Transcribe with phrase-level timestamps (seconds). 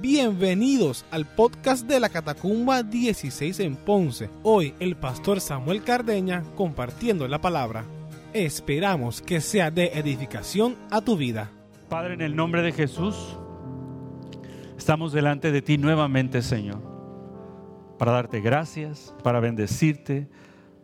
[0.00, 4.30] Bienvenidos al podcast de la Catacumba 16 en Ponce.
[4.44, 7.84] Hoy el pastor Samuel Cardeña compartiendo la palabra.
[8.32, 11.50] Esperamos que sea de edificación a tu vida.
[11.88, 13.16] Padre, en el nombre de Jesús,
[14.76, 16.80] estamos delante de ti nuevamente, Señor,
[17.98, 20.28] para darte gracias, para bendecirte,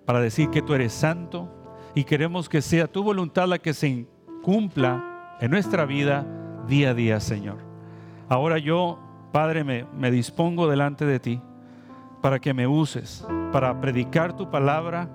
[0.07, 1.49] para decir que tú eres santo
[1.95, 4.09] y queremos que sea tu voluntad la que se
[4.43, 6.27] cumpla en nuestra vida
[6.67, 7.59] día a día, Señor.
[8.29, 8.99] Ahora yo,
[9.35, 11.41] Padre, me, me dispongo delante de ti
[12.23, 15.09] para que me uses, para predicar tu palabra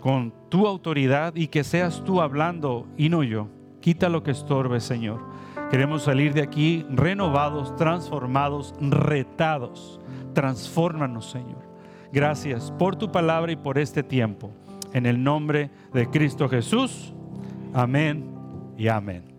[0.00, 3.46] con tu autoridad y que seas tú hablando y no yo.
[3.80, 5.20] Quita lo que estorbe, Señor.
[5.70, 10.00] Queremos salir de aquí renovados, transformados, retados.
[10.34, 11.62] Transfórmanos, Señor.
[12.12, 14.50] Gracias por tu palabra y por este tiempo.
[14.92, 17.14] En el nombre de Cristo Jesús.
[17.72, 18.24] Amén
[18.76, 19.35] y amén.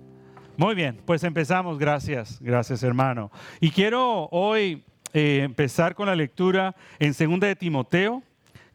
[0.57, 1.77] Muy bien, pues empezamos.
[1.77, 3.31] Gracias, gracias hermano.
[3.59, 4.83] Y quiero hoy
[5.13, 8.23] eh, empezar con la lectura en 2 de Timoteo,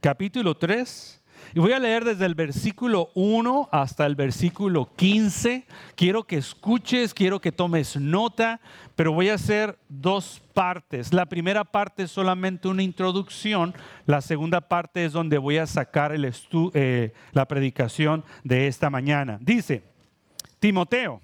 [0.00, 1.20] capítulo 3.
[1.54, 5.66] Y voy a leer desde el versículo 1 hasta el versículo 15.
[5.96, 8.60] Quiero que escuches, quiero que tomes nota,
[8.94, 11.12] pero voy a hacer dos partes.
[11.12, 13.74] La primera parte es solamente una introducción,
[14.06, 16.32] la segunda parte es donde voy a sacar el
[16.74, 19.38] eh, la predicación de esta mañana.
[19.40, 19.82] Dice,
[20.60, 21.20] Timoteo,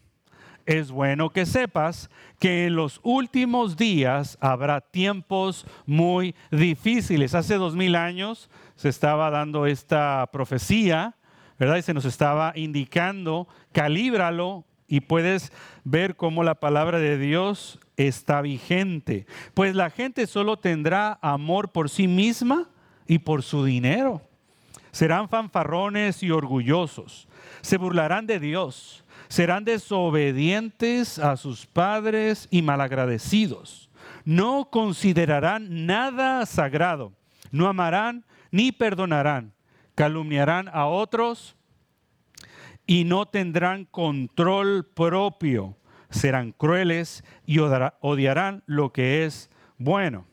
[0.69, 7.35] es bueno que sepas que en los últimos días habrá tiempos muy difíciles.
[7.35, 11.17] Hace dos mil años se estaba dando esta profecía,
[11.59, 11.79] ¿verdad?
[11.79, 15.53] Y se nos estaba indicando, calíbralo y puedes
[15.85, 19.27] ver cómo la palabra de Dios está vigente.
[19.55, 22.69] Pues la gente solo tendrá amor por sí misma
[23.07, 24.21] y por su dinero.
[24.91, 27.27] Serán fanfarrones y orgullosos.
[27.63, 33.91] Se burlarán de Dios serán desobedientes a sus padres y malagradecidos.
[34.25, 37.13] No considerarán nada sagrado,
[37.51, 39.53] no amarán ni perdonarán,
[39.95, 41.57] calumniarán a otros
[42.87, 45.77] y no tendrán control propio.
[46.11, 50.25] Serán crueles y odiarán lo que es bueno.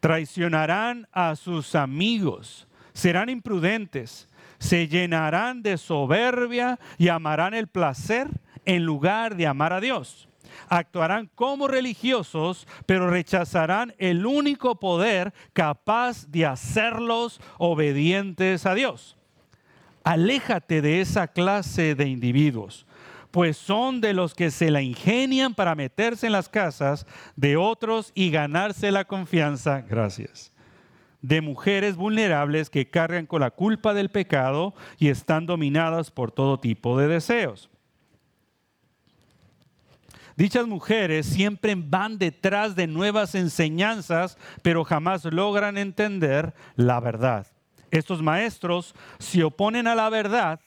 [0.00, 4.28] Traicionarán a sus amigos, serán imprudentes
[4.60, 8.28] se llenarán de soberbia y amarán el placer
[8.66, 10.28] en lugar de amar a Dios.
[10.68, 19.16] Actuarán como religiosos, pero rechazarán el único poder capaz de hacerlos obedientes a Dios.
[20.04, 22.86] Aléjate de esa clase de individuos,
[23.30, 27.06] pues son de los que se la ingenian para meterse en las casas
[27.36, 29.80] de otros y ganarse la confianza.
[29.88, 30.52] Gracias
[31.22, 36.58] de mujeres vulnerables que cargan con la culpa del pecado y están dominadas por todo
[36.58, 37.70] tipo de deseos.
[40.36, 47.46] Dichas mujeres siempre van detrás de nuevas enseñanzas, pero jamás logran entender la verdad.
[47.90, 50.60] Estos maestros se oponen a la verdad,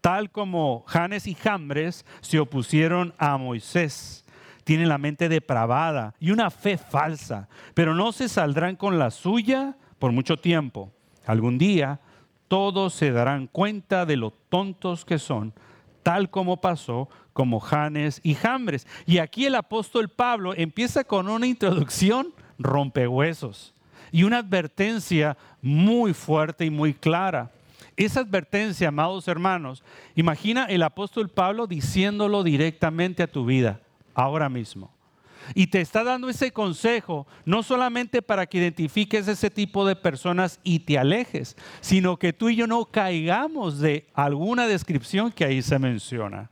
[0.00, 4.24] tal como Janes y Jambres se opusieron a Moisés.
[4.62, 9.76] Tienen la mente depravada y una fe falsa, pero no se saldrán con la suya
[9.98, 10.92] por mucho tiempo.
[11.26, 12.00] Algún día
[12.48, 15.52] todos se darán cuenta de lo tontos que son,
[16.02, 18.86] tal como pasó como Janes y Jambres.
[19.06, 23.74] Y aquí el apóstol Pablo empieza con una introducción rompehuesos
[24.10, 27.50] y una advertencia muy fuerte y muy clara.
[27.96, 29.82] Esa advertencia, amados hermanos,
[30.14, 33.80] imagina el apóstol Pablo diciéndolo directamente a tu vida,
[34.14, 34.97] ahora mismo.
[35.54, 40.60] Y te está dando ese consejo no solamente para que identifiques ese tipo de personas
[40.62, 45.62] y te alejes, sino que tú y yo no caigamos de alguna descripción que ahí
[45.62, 46.50] se menciona.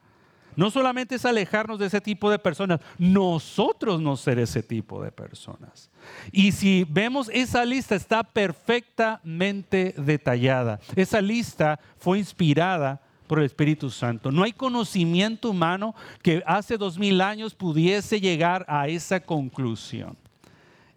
[0.56, 5.12] No solamente es alejarnos de ese tipo de personas, nosotros no ser ese tipo de
[5.12, 5.90] personas.
[6.32, 10.80] Y si vemos esa lista está perfectamente detallada.
[10.96, 14.30] Esa lista fue inspirada por el Espíritu Santo.
[14.30, 20.16] No hay conocimiento humano que hace dos mil años pudiese llegar a esa conclusión.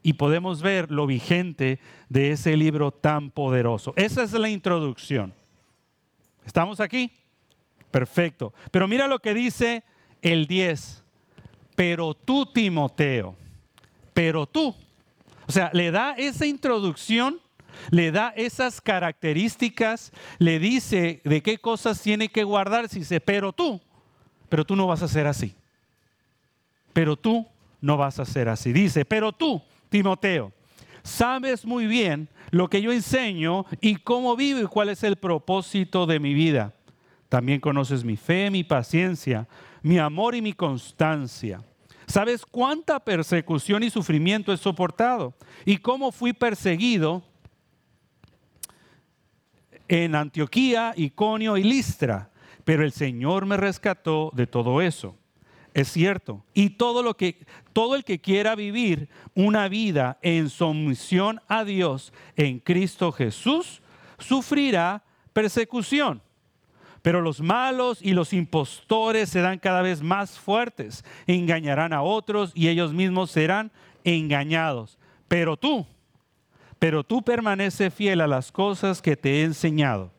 [0.01, 3.93] Y podemos ver lo vigente de ese libro tan poderoso.
[3.97, 5.33] Esa es la introducción.
[6.45, 7.11] ¿Estamos aquí?
[7.91, 8.53] Perfecto.
[8.71, 9.83] Pero mira lo que dice
[10.21, 11.03] el 10.
[11.75, 13.35] Pero tú, Timoteo,
[14.13, 14.75] pero tú.
[15.47, 17.39] O sea, le da esa introducción
[17.89, 23.53] le da esas características, le dice de qué cosas tiene que guardar, si dice, pero
[23.53, 23.81] tú,
[24.49, 25.55] pero tú no vas a ser así.
[26.93, 27.45] Pero tú
[27.81, 28.73] no vas a ser así.
[28.73, 30.51] Dice, pero tú, Timoteo,
[31.03, 36.05] sabes muy bien lo que yo enseño y cómo vivo y cuál es el propósito
[36.05, 36.73] de mi vida.
[37.29, 39.47] También conoces mi fe, mi paciencia,
[39.83, 41.61] mi amor y mi constancia
[42.09, 45.35] ¿Sabes cuánta persecución y sufrimiento he soportado?
[45.63, 47.21] ¿Y cómo fui perseguido
[49.89, 52.29] en Antioquía, Iconio y Listra?
[52.63, 55.17] Pero el Señor me rescató de todo eso.
[55.73, 56.45] Es cierto.
[56.53, 62.13] Y todo lo que todo el que quiera vivir una vida en sumisión a Dios
[62.35, 63.81] en Cristo Jesús
[64.17, 65.03] sufrirá
[65.33, 66.21] persecución.
[67.01, 72.67] Pero los malos y los impostores serán cada vez más fuertes, engañarán a otros y
[72.67, 73.71] ellos mismos serán
[74.03, 74.97] engañados.
[75.29, 75.87] Pero tú,
[76.79, 80.11] pero tú permanece fiel a las cosas que te he enseñado.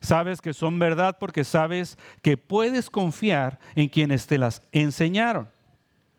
[0.00, 5.48] Sabes que son verdad porque sabes que puedes confiar en quienes te las enseñaron.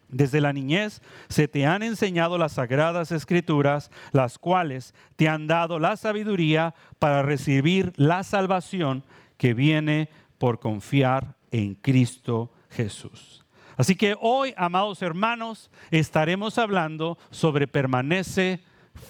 [0.10, 5.78] Desde la niñez se te han enseñado las sagradas escrituras, las cuales te han dado
[5.78, 9.04] la sabiduría para recibir la salvación
[9.38, 10.10] que viene
[10.40, 13.46] por confiar en Cristo Jesús.
[13.78, 18.62] Así que hoy, amados hermanos, estaremos hablando sobre permanece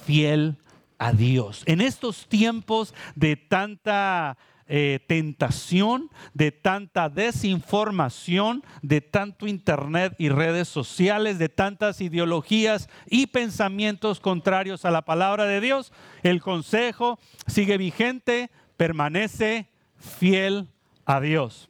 [0.06, 0.58] fiel
[1.06, 1.62] a Dios.
[1.68, 4.38] En estos tiempos de tanta
[4.68, 13.28] eh, tentación, de tanta desinformación, de tanto internet y redes sociales, de tantas ideologías y
[13.28, 15.94] pensamientos contrarios a la palabra de Dios,
[16.24, 19.70] el consejo sigue vigente, permanece
[20.00, 20.70] fiel
[21.06, 21.70] a Dios.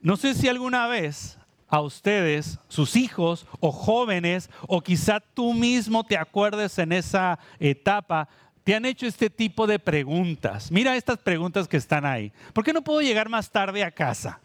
[0.00, 1.38] No sé si alguna vez
[1.74, 8.28] a ustedes, sus hijos o jóvenes, o quizá tú mismo te acuerdes en esa etapa,
[8.62, 10.70] te han hecho este tipo de preguntas.
[10.70, 12.32] Mira estas preguntas que están ahí.
[12.52, 14.38] ¿Por qué no puedo llegar más tarde a casa?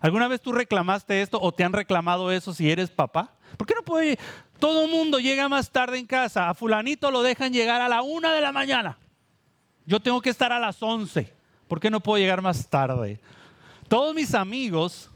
[0.00, 3.30] ¿Alguna vez tú reclamaste esto o te han reclamado eso si eres papá?
[3.56, 4.16] ¿Por qué no puedo?
[4.58, 6.48] Todo mundo llega más tarde en casa.
[6.48, 8.98] A fulanito lo dejan llegar a la una de la mañana.
[9.86, 11.32] Yo tengo que estar a las once.
[11.68, 13.20] ¿Por qué no puedo llegar más tarde?
[13.86, 15.11] Todos mis amigos,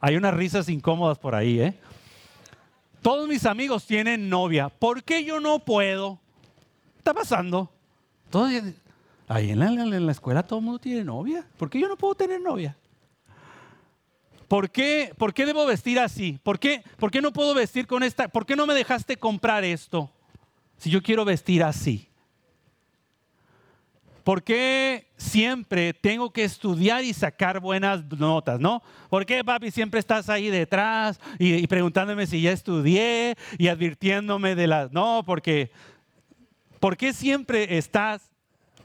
[0.00, 1.78] hay unas risas incómodas por ahí, ¿eh?
[3.02, 4.68] Todos mis amigos tienen novia.
[4.68, 6.18] ¿Por qué yo no puedo?
[6.92, 7.70] ¿Qué está pasando?
[9.28, 11.46] ahí en la, en la, escuela todo el mundo tiene novia.
[11.56, 12.76] ¿Por qué yo no puedo tener novia?
[14.48, 16.38] ¿Por qué, ¿Por qué debo vestir así?
[16.42, 18.28] ¿Por qué, ¿Por qué no puedo vestir con esta?
[18.28, 20.10] ¿Por qué no me dejaste comprar esto?
[20.76, 22.09] Si yo quiero vestir así.
[24.24, 28.82] ¿Por qué siempre tengo que estudiar y sacar buenas notas, no?
[29.08, 34.66] ¿Por qué, papi, siempre estás ahí detrás y, preguntándome si ya estudié y advirtiéndome de
[34.66, 34.92] las...
[34.92, 35.70] No, porque
[36.80, 38.32] ¿Por qué siempre estás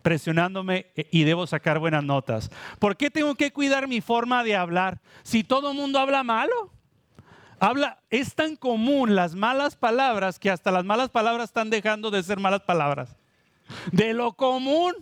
[0.02, 2.52] presionándome y debo sacar buenas notas?
[2.78, 6.72] ¿Por qué tengo que cuidar mi forma de hablar si todo el mundo habla malo?
[7.58, 12.22] Habla, es tan común las malas palabras que hasta las malas palabras están dejando de
[12.22, 13.16] ser malas palabras.
[13.94, 14.94] De lo común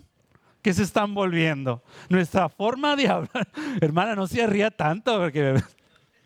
[0.64, 1.84] que se están volviendo.
[2.10, 3.48] Nuestra forma de hablar,
[3.82, 5.62] hermana, no se ría tanto porque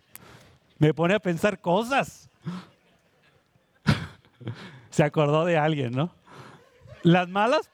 [0.78, 2.30] me pone a pensar cosas.
[4.90, 6.12] Se acordó de alguien, ¿no?
[7.04, 7.70] Las malas,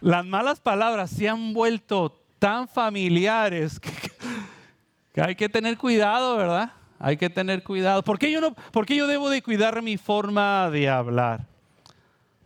[0.00, 6.72] las malas palabras se han vuelto tan familiares que, hay que tener cuidado, ¿verdad?
[7.00, 8.04] Hay que tener cuidado.
[8.04, 11.46] ¿Por qué, yo no, ¿Por qué yo debo de cuidar mi forma de hablar?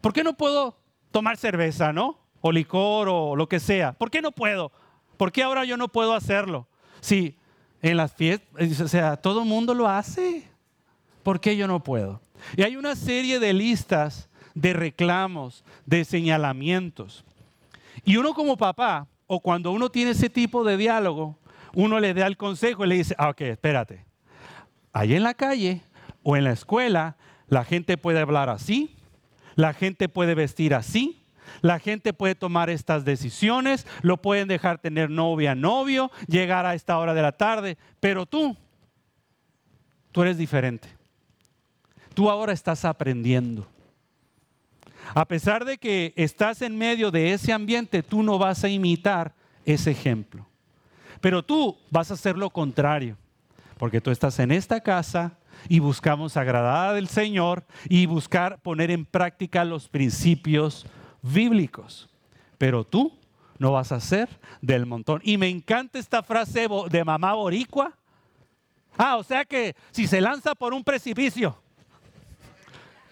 [0.00, 0.78] ¿Por qué no puedo
[1.10, 2.18] tomar cerveza, no?
[2.40, 3.92] O licor o lo que sea.
[3.92, 4.72] ¿Por qué no puedo?
[5.16, 6.68] ¿Por qué ahora yo no puedo hacerlo?
[7.00, 7.36] Si
[7.82, 10.44] en las fiestas, o sea, todo el mundo lo hace.
[11.22, 12.20] ¿Por qué yo no puedo?
[12.56, 17.24] Y hay una serie de listas de reclamos, de señalamientos.
[18.04, 21.36] Y uno como papá, o cuando uno tiene ese tipo de diálogo,
[21.74, 24.04] uno le da el consejo y le dice, ah, ok, espérate,
[24.92, 25.82] ahí en la calle
[26.22, 27.16] o en la escuela,
[27.48, 28.96] la gente puede hablar así,
[29.54, 31.24] la gente puede vestir así,
[31.60, 36.98] la gente puede tomar estas decisiones, lo pueden dejar tener novia, novio, llegar a esta
[36.98, 38.56] hora de la tarde, pero tú,
[40.12, 40.88] tú eres diferente.
[42.14, 43.66] Tú ahora estás aprendiendo.
[45.14, 49.34] A pesar de que estás en medio de ese ambiente, tú no vas a imitar
[49.64, 50.46] ese ejemplo.
[51.20, 53.16] Pero tú vas a hacer lo contrario,
[53.76, 55.38] porque tú estás en esta casa
[55.68, 60.86] y buscamos agradar al Señor y buscar poner en práctica los principios
[61.22, 62.08] bíblicos.
[62.58, 63.12] Pero tú
[63.58, 64.28] no vas a ser
[64.60, 65.20] del montón.
[65.24, 67.92] Y me encanta esta frase de mamá boricua.
[68.96, 71.56] Ah, o sea que si se lanza por un precipicio,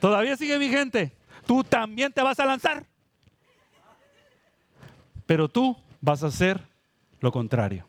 [0.01, 2.85] todavía sigue vigente tú también te vas a lanzar.
[5.25, 6.61] Pero tú vas a hacer
[7.21, 7.87] lo contrario.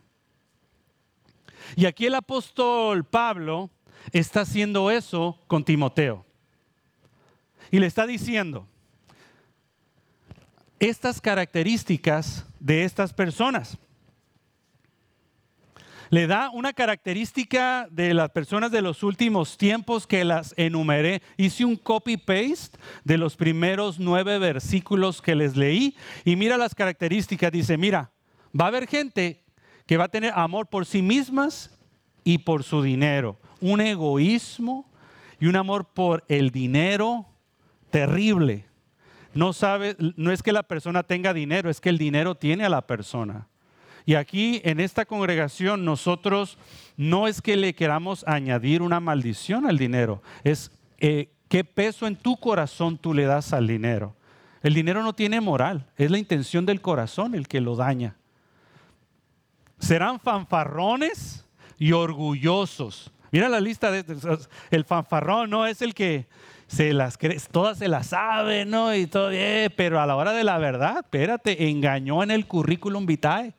[1.75, 3.69] Y aquí el apóstol Pablo
[4.11, 6.25] está haciendo eso con Timoteo.
[7.69, 8.67] Y le está diciendo,
[10.79, 13.77] estas características de estas personas.
[16.09, 21.21] le da una característica de las personas de los últimos tiempos que las enumeré.
[21.37, 27.51] Hice un copy-paste de los primeros nueve versículos que les leí y mira las características.
[27.51, 28.11] Dice, mira,
[28.59, 29.43] va a haber gente
[29.85, 31.77] que va a tener amor por sí mismas
[32.23, 33.37] y por su dinero.
[33.61, 34.89] Un egoísmo
[35.39, 37.25] y un amor por el dinero
[37.89, 38.65] terrible.
[39.37, 42.69] No sabe, no es que la persona tenga dinero, es que el dinero tiene a
[42.69, 43.47] la persona.
[44.03, 46.57] Y aquí en esta congregación nosotros
[46.95, 52.15] no es que le queramos añadir una maldición al dinero, es eh, qué peso en
[52.15, 54.15] tu corazón tú le das al dinero.
[54.63, 58.15] El dinero no tiene moral, es la intención del corazón el que lo daña.
[59.77, 61.45] Serán fanfarrones
[61.77, 63.11] y orgullosos.
[63.31, 64.03] Mira la lista de
[64.71, 66.25] el fanfarrón no es el que
[66.67, 68.93] se las cree, todas se las sabe, ¿no?
[68.93, 73.05] Y todo, eh, pero a la hora de la verdad, espérate, engañó en el currículum
[73.05, 73.53] vitae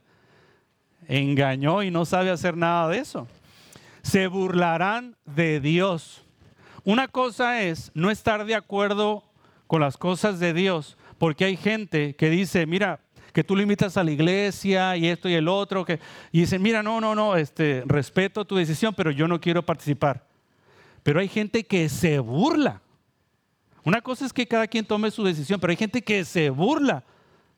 [1.08, 3.26] engañó y no sabe hacer nada de eso.
[4.02, 6.22] Se burlarán de Dios.
[6.84, 9.24] Una cosa es no estar de acuerdo
[9.66, 13.00] con las cosas de Dios, porque hay gente que dice, mira,
[13.32, 15.98] que tú limitas a la iglesia y esto y el otro, que,
[16.32, 20.26] y dicen, mira, no, no, no, este, respeto tu decisión, pero yo no quiero participar.
[21.02, 22.80] Pero hay gente que se burla.
[23.88, 27.04] Una cosa es que cada quien tome su decisión, pero hay gente que se burla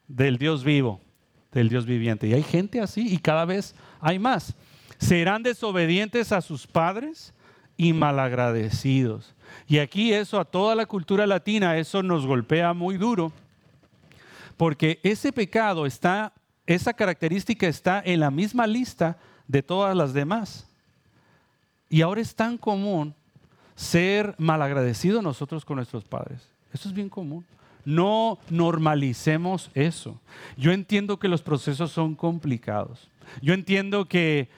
[0.07, 1.01] del Dios vivo
[1.51, 2.29] del Dios viviente.
[2.29, 4.55] Y hay gente así y cada vez hay más.
[4.97, 7.35] Serán desobedientes a sus padres
[7.77, 9.35] y malagradecidos.
[9.67, 13.33] Y aquí eso a toda la cultura latina, eso nos golpea muy duro,
[14.57, 16.33] porque ese pecado está,
[16.65, 19.19] esa característica está en la misma lista
[19.49, 20.71] de todas las demás.
[21.89, 23.17] Y ahora es tan común
[23.81, 26.47] ser malagradecidos nosotros con nuestros padres.
[26.71, 27.47] Eso es bien común.
[27.87, 30.21] No normalicemos eso.
[30.59, 33.09] Yo entiendo que los procesos son complicados.
[33.41, 34.51] Yo entiendo que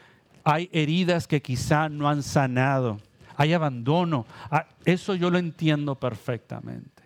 [0.42, 2.98] hay heridas que quizá no han sanado.
[3.36, 4.26] Hay abandono.
[4.50, 7.04] Ah, eso yo lo entiendo perfectamente.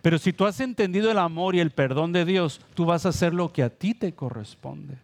[0.00, 3.10] Pero si tú has entendido el amor y el perdón de Dios, tú vas a
[3.10, 4.96] hacer lo que a ti te corresponde.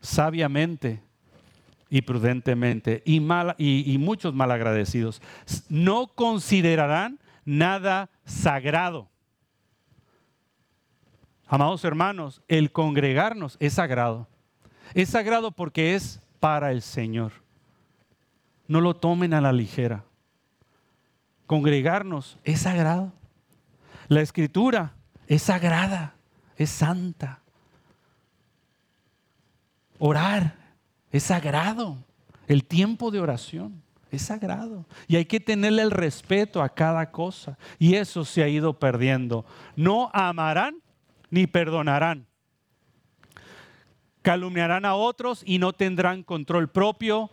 [0.00, 1.02] Sabiamente
[1.92, 3.02] y prudentemente.
[3.04, 5.20] Y, mal, y, muchos malagradecidos
[5.68, 9.10] no considerarán nada sagrado.
[11.46, 14.26] Amados hermanos, el congregarnos es sagrado.
[14.94, 17.32] Es sagrado porque es para el Señor.
[18.66, 20.02] No lo tomen a la ligera.
[21.46, 23.12] Congregarnos es sagrado.
[24.08, 24.94] La escritura
[25.26, 26.14] es sagrada,
[26.56, 27.42] es santa.
[29.98, 30.61] Orar
[31.12, 31.98] es sagrado.
[32.48, 34.86] El tiempo de oración es sagrado.
[35.06, 37.58] Y hay que tenerle el respeto a cada cosa.
[37.78, 39.44] Y eso se ha ido perdiendo.
[39.76, 40.76] No amarán
[41.30, 42.26] ni perdonarán.
[44.22, 47.30] Calumniarán a otros y no tendrán control propio.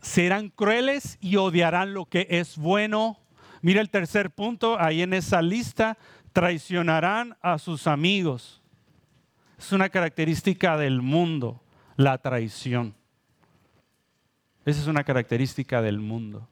[0.00, 3.18] Serán crueles y odiarán lo que es bueno.
[3.62, 5.96] Mira el tercer punto ahí en esa lista.
[6.34, 8.60] Traicionarán a sus amigos.
[9.58, 11.62] Es una característica del mundo,
[11.96, 12.94] la traición.
[14.64, 16.48] Esa es una característica del mundo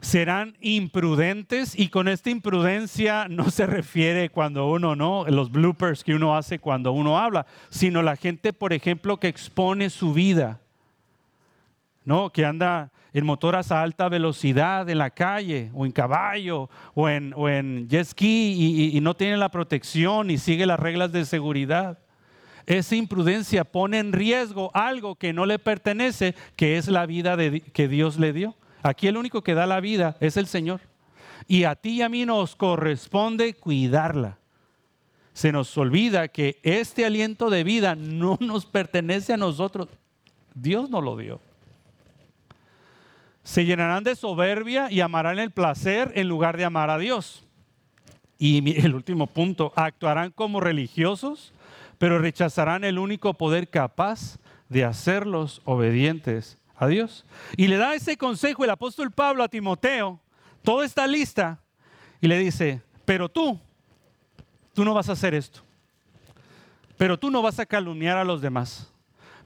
[0.00, 6.14] serán imprudentes y con esta imprudencia no se refiere cuando uno no, los bloopers que
[6.14, 10.60] uno hace cuando uno habla, sino la gente, por ejemplo, que expone su vida,
[12.04, 12.30] ¿no?
[12.30, 17.34] Que anda en motoras a alta velocidad en la calle o en caballo o en,
[17.36, 21.24] o en jet ski y, y, no tiene la protección y sigue las reglas de
[21.24, 21.98] seguridad.
[22.66, 27.60] Esa imprudencia pone en riesgo algo que no le pertenece, que es la vida de,
[27.60, 28.56] que Dios le dio.
[28.82, 30.80] Aquí el único que da la vida es el Señor.
[31.46, 34.38] Y a ti y a mí nos corresponde cuidarla.
[35.32, 39.88] Se nos olvida que este aliento de vida no nos pertenece a nosotros.
[40.54, 41.40] Dios nos lo dio.
[43.42, 47.44] Se llenarán de soberbia y amarán el placer en lugar de amar a Dios.
[48.38, 51.52] Y el último punto, actuarán como religiosos,
[52.00, 54.38] pero rechazarán el único poder capaz
[54.70, 57.26] de hacerlos obedientes a Dios.
[57.58, 60.18] Y le da ese consejo el apóstol Pablo a Timoteo,
[60.62, 61.60] toda esta lista,
[62.22, 63.60] y le dice, pero tú,
[64.72, 65.60] tú no vas a hacer esto.
[66.96, 68.90] Pero tú no vas a calumniar a los demás.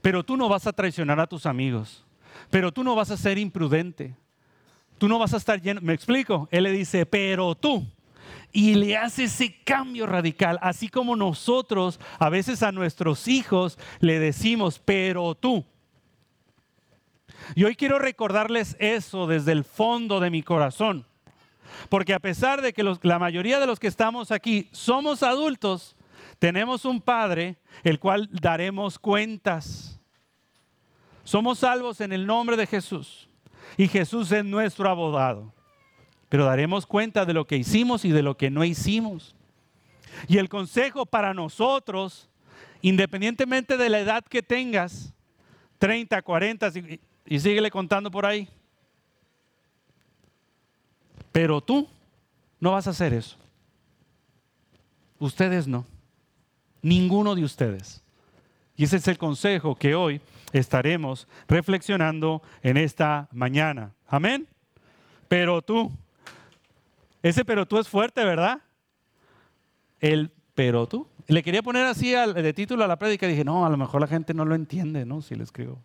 [0.01, 2.05] Pero tú no vas a traicionar a tus amigos.
[2.49, 4.15] Pero tú no vas a ser imprudente.
[4.97, 5.81] Tú no vas a estar lleno.
[5.81, 6.47] ¿Me explico?
[6.51, 7.85] Él le dice, pero tú.
[8.55, 14.17] Y le hace ese cambio radical, así como nosotros a veces a nuestros hijos le
[14.17, 15.65] decimos, pero tú.
[17.53, 21.05] Y hoy quiero recordarles eso desde el fondo de mi corazón.
[21.89, 25.97] Porque a pesar de que la mayoría de los que estamos aquí somos adultos,
[26.39, 29.99] tenemos un Padre el cual daremos cuentas.
[31.25, 33.27] Somos salvos en el nombre de Jesús.
[33.75, 35.54] Y Jesús es nuestro abogado.
[36.29, 39.35] Pero daremos cuenta de lo que hicimos y de lo que no hicimos.
[40.27, 42.29] Y el consejo para nosotros,
[42.81, 45.13] independientemente de la edad que tengas,
[45.77, 46.71] 30, 40,
[47.25, 48.47] y síguele contando por ahí.
[51.31, 51.87] Pero tú
[52.59, 53.37] no vas a hacer eso.
[55.19, 55.85] Ustedes no.
[56.81, 58.01] Ninguno de ustedes.
[58.77, 60.21] Y ese es el consejo que hoy
[60.53, 63.93] estaremos reflexionando en esta mañana.
[64.07, 64.47] Amén.
[65.27, 65.91] Pero tú,
[67.29, 68.61] ese pero tú es fuerte, ¿verdad?
[69.99, 71.07] El pero tú.
[71.25, 73.99] Le quería poner así de título a la prédica y dije, no, a lo mejor
[73.99, 75.23] la gente no lo entiende, ¿no?
[75.23, 75.81] Si le escribo.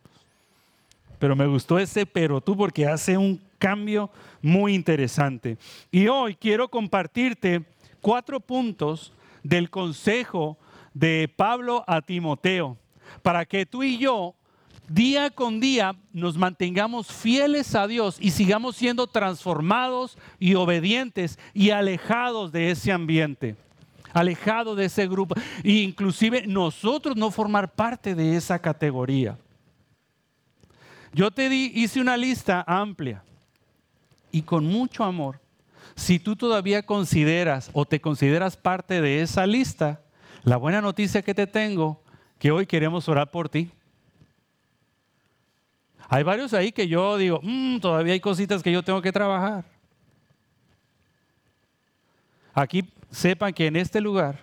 [1.19, 4.11] Pero me gustó ese pero tú porque hace un cambio
[4.43, 5.57] muy interesante.
[5.91, 7.65] Y hoy quiero compartirte
[8.03, 10.59] cuatro puntos del consejo
[10.93, 12.77] de Pablo a Timoteo
[13.23, 14.35] para que tú y yo
[14.91, 21.71] día con día nos mantengamos fieles a Dios y sigamos siendo transformados y obedientes y
[21.71, 23.55] alejados de ese ambiente,
[24.13, 29.39] alejados de ese grupo, e inclusive nosotros no formar parte de esa categoría.
[31.13, 33.23] Yo te di, hice una lista amplia
[34.33, 35.41] y con mucho amor.
[35.95, 40.01] Si tú todavía consideras o te consideras parte de esa lista,
[40.43, 42.03] la buena noticia que te tengo,
[42.39, 43.71] que hoy queremos orar por ti.
[46.13, 49.65] Hay varios ahí que yo digo, mm, todavía hay cositas que yo tengo que trabajar.
[52.53, 54.41] Aquí sepan que en este lugar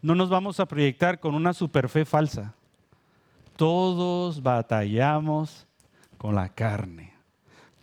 [0.00, 2.54] no nos vamos a proyectar con una superfe falsa.
[3.56, 5.66] Todos batallamos
[6.16, 7.12] con la carne.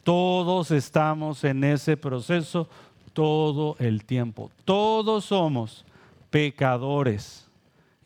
[0.02, 2.68] Todos estamos en ese proceso
[3.14, 4.50] todo el tiempo.
[4.66, 5.86] Todos somos
[6.32, 7.47] pecadores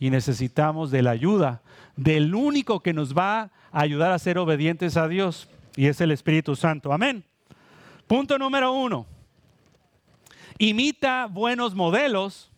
[0.02, 1.62] y necesitamos de la ayuda
[1.96, 6.10] del único que nos va a ayudar a ser obedientes a Dios y es el
[6.10, 6.92] Espíritu Santo.
[6.92, 7.24] Amén.
[8.08, 9.06] Punto número uno.
[10.58, 12.50] Imita buenos modelos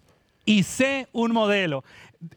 [0.46, 1.84] y sé un modelo.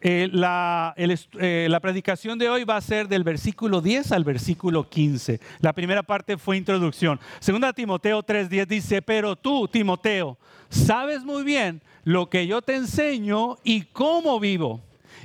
[0.01, 4.89] Eh, la, eh, la, predicación de hoy va a ser del versículo 10 al versículo
[4.89, 5.39] 15.
[5.61, 7.17] La primera parte fue introducción.
[7.39, 10.37] Segunda Timoteo 3:10 dice, pero tú, Timoteo,
[10.69, 14.81] sabes muy bien lo que yo te enseño y cómo vivo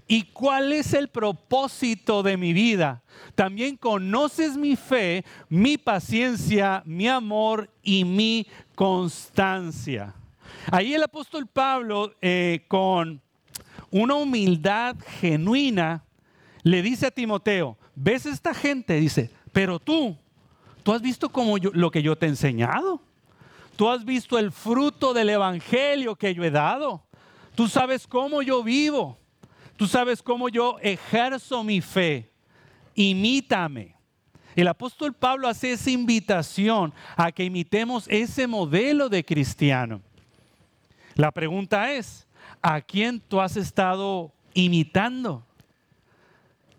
[0.07, 3.03] y cuál es el propósito de mi vida.
[3.35, 10.15] También conoces mi fe, mi paciencia, mi amor y mi constancia.
[10.71, 13.21] Ahí el apóstol Pablo eh, con
[13.91, 16.05] una humildad genuina
[16.63, 18.95] le dice a Timoteo, ¿ves esta gente?
[18.95, 20.17] Dice, pero tú,
[20.83, 23.01] tú has visto como lo que yo te he enseñado.
[23.77, 27.03] Tú has visto el fruto del evangelio que yo he dado.
[27.55, 29.19] Tú sabes cómo yo vivo.
[29.77, 32.31] Tú sabes cómo yo ejerzo mi fe.
[32.95, 33.97] Imítame.
[34.55, 40.03] El apóstol Pablo hace esa invitación a que imitemos ese modelo de cristiano.
[41.15, 42.27] La pregunta es,
[42.61, 45.47] ¿a quién tú has estado imitando?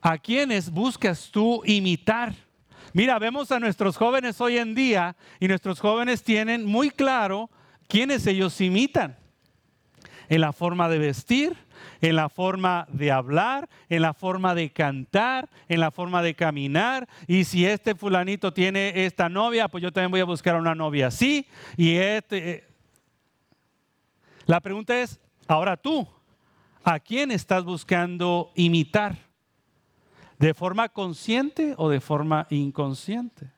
[0.02, 2.36] ¿A quiénes buscas tú imitar?
[2.94, 7.50] Mira, vemos a nuestros jóvenes hoy en día y nuestros jóvenes tienen muy claro
[7.88, 9.18] quiénes ellos imitan.
[10.30, 11.58] En la forma de vestir,
[12.02, 17.08] en la forma de hablar, en la forma de cantar, en la forma de caminar.
[17.28, 21.08] Y si este fulanito tiene esta novia, pues yo también voy a buscar una novia
[21.08, 21.48] así.
[21.78, 22.52] Y este...
[22.52, 22.67] Eh.
[24.46, 26.08] La pregunta es, ahora tú,
[26.84, 29.15] ¿a quién estás buscando imitar?
[30.38, 33.50] ¿De forma consciente o de forma inconsciente?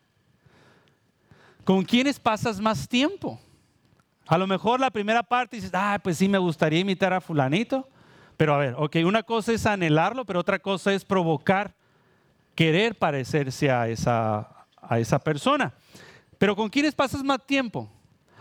[1.63, 3.39] ¿Con quiénes pasas más tiempo?
[4.27, 7.87] A lo mejor la primera parte dices, ah, pues sí me gustaría imitar a fulanito.
[8.37, 11.73] Pero a ver, ok, una cosa es anhelarlo, pero otra cosa es provocar,
[12.53, 15.73] querer parecerse a esa, a esa persona.
[16.37, 17.89] Pero ¿con quiénes pasas más tiempo?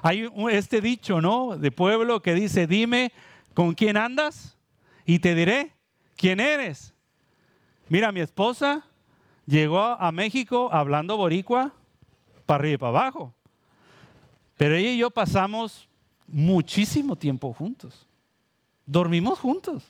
[0.02, 1.56] Hay este dicho, ¿no?
[1.56, 3.12] De pueblo que dice, dime
[3.54, 4.58] con quién andas
[5.06, 5.72] y te diré
[6.16, 6.92] quién eres.
[7.88, 8.84] Mira, mi esposa
[9.46, 11.72] llegó a México hablando boricua
[12.46, 13.34] para arriba y para abajo.
[14.56, 15.88] Pero ella y yo pasamos
[16.26, 18.06] muchísimo tiempo juntos
[18.86, 19.84] dormimos juntos.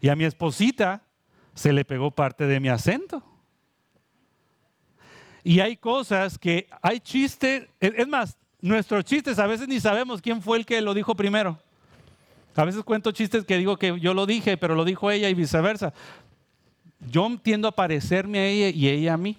[0.00, 1.02] Y a mi esposita
[1.54, 3.22] se le pegó parte de mi acento.
[5.42, 10.40] Y hay cosas que, hay chistes, es más, nuestros chistes a veces ni sabemos quién
[10.40, 11.58] fue el que lo dijo primero.
[12.56, 15.34] A veces cuento chistes que digo que yo lo dije, pero lo dijo ella y
[15.34, 15.92] viceversa.
[17.10, 19.36] Yo tiendo a parecerme a ella y ella a mí.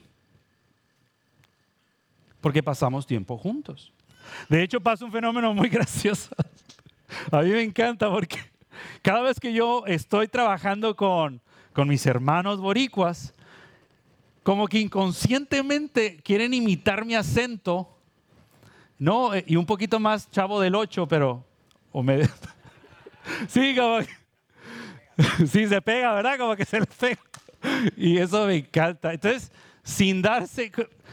[2.41, 3.91] Porque pasamos tiempo juntos.
[4.49, 6.29] De hecho, pasa un fenómeno muy gracioso.
[7.31, 8.39] A mí me encanta porque
[9.01, 11.41] cada vez que yo estoy trabajando con,
[11.85, 13.33] mis hermanos boricuas,
[14.43, 17.89] como que inconscientemente quieren imitar mi acento,
[18.97, 19.31] ¿no?
[19.45, 21.43] Y un poquito más chavo del 8, pero...
[23.47, 23.99] Sí, como
[25.47, 26.37] sí, se pega, ¿verdad?
[26.37, 27.21] Como que se le pega.
[27.97, 29.13] Y eso me encanta.
[29.13, 29.51] Entonces,
[29.83, 30.71] sin darse,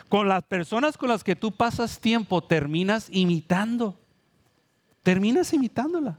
[0.08, 3.98] con las personas con las que tú pasas tiempo, terminas imitando.
[5.02, 6.18] Terminas imitándola.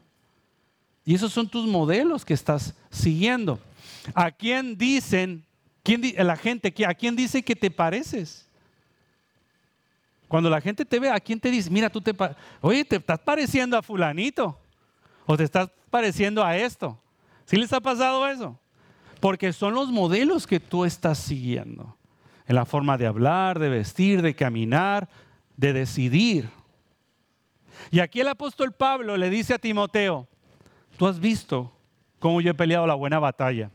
[1.05, 3.59] Y esos son tus modelos que estás siguiendo.
[4.13, 5.45] ¿A quién dicen,
[5.83, 8.47] quién, la gente, a quién dice que te pareces?
[10.27, 11.69] Cuando la gente te ve, ¿a quién te dice?
[11.69, 12.15] Mira, tú te,
[12.61, 14.57] oye, te estás pareciendo a fulanito.
[15.25, 16.99] O te estás pareciendo a esto.
[17.45, 18.59] ¿Sí les ha pasado eso?
[19.19, 21.97] Porque son los modelos que tú estás siguiendo.
[22.47, 25.07] En la forma de hablar, de vestir, de caminar,
[25.55, 26.49] de decidir.
[27.91, 30.27] Y aquí el apóstol Pablo le dice a Timoteo,
[30.97, 31.71] tú has visto
[32.19, 33.69] cómo yo he peleado la buena batalla.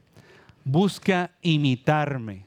[0.64, 2.46] Busca imitarme.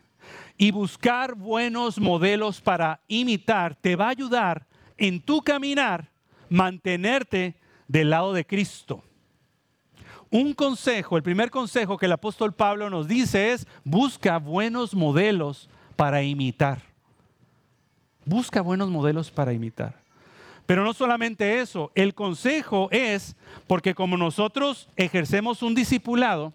[0.58, 6.12] Y buscar buenos modelos para imitar te va a ayudar en tu caminar,
[6.50, 7.56] mantenerte
[7.88, 9.04] del lado de Cristo.
[10.30, 15.70] Un consejo, el primer consejo que el apóstol Pablo nos dice es, busca buenos modelos
[15.96, 16.82] para imitar.
[18.24, 20.01] Busca buenos modelos para imitar.
[20.72, 23.36] Pero no solamente eso, el consejo es,
[23.68, 26.54] porque como nosotros ejercemos un discipulado,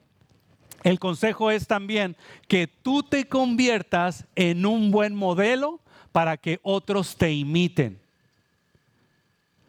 [0.84, 2.16] el consejo es también
[2.48, 5.80] que tú te conviertas en un buen modelo
[6.12, 8.00] para que otros te imiten.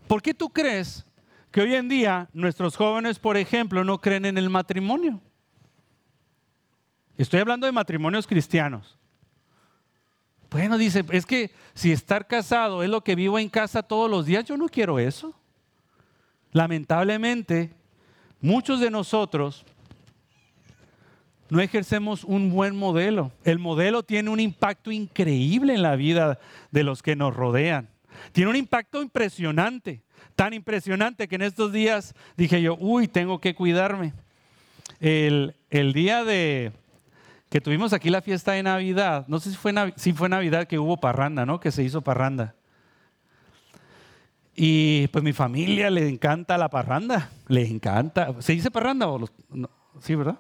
[0.08, 1.06] ¿Por qué tú crees
[1.52, 5.20] que hoy en día nuestros jóvenes, por ejemplo, no creen en el matrimonio.
[7.18, 8.98] Estoy hablando de matrimonios cristianos.
[10.50, 14.26] Bueno, dice, es que si estar casado es lo que vivo en casa todos los
[14.26, 15.34] días, yo no quiero eso.
[16.52, 17.72] Lamentablemente,
[18.42, 19.66] muchos de nosotros
[21.50, 23.32] no ejercemos un buen modelo.
[23.44, 26.40] El modelo tiene un impacto increíble en la vida
[26.72, 27.90] de los que nos rodean.
[28.32, 30.02] Tiene un impacto impresionante
[30.38, 34.14] tan impresionante que en estos días dije yo, uy, tengo que cuidarme.
[35.00, 36.72] El, día de
[37.50, 40.80] que tuvimos aquí la fiesta de Navidad, no sé si fue, si fue Navidad que
[40.80, 41.60] hubo parranda, ¿no?
[41.60, 42.56] Que se hizo parranda.
[44.56, 48.34] Y pues mi familia le encanta la parranda, le encanta.
[48.40, 49.26] ¿Se dice parranda o
[50.00, 50.40] sí, verdad?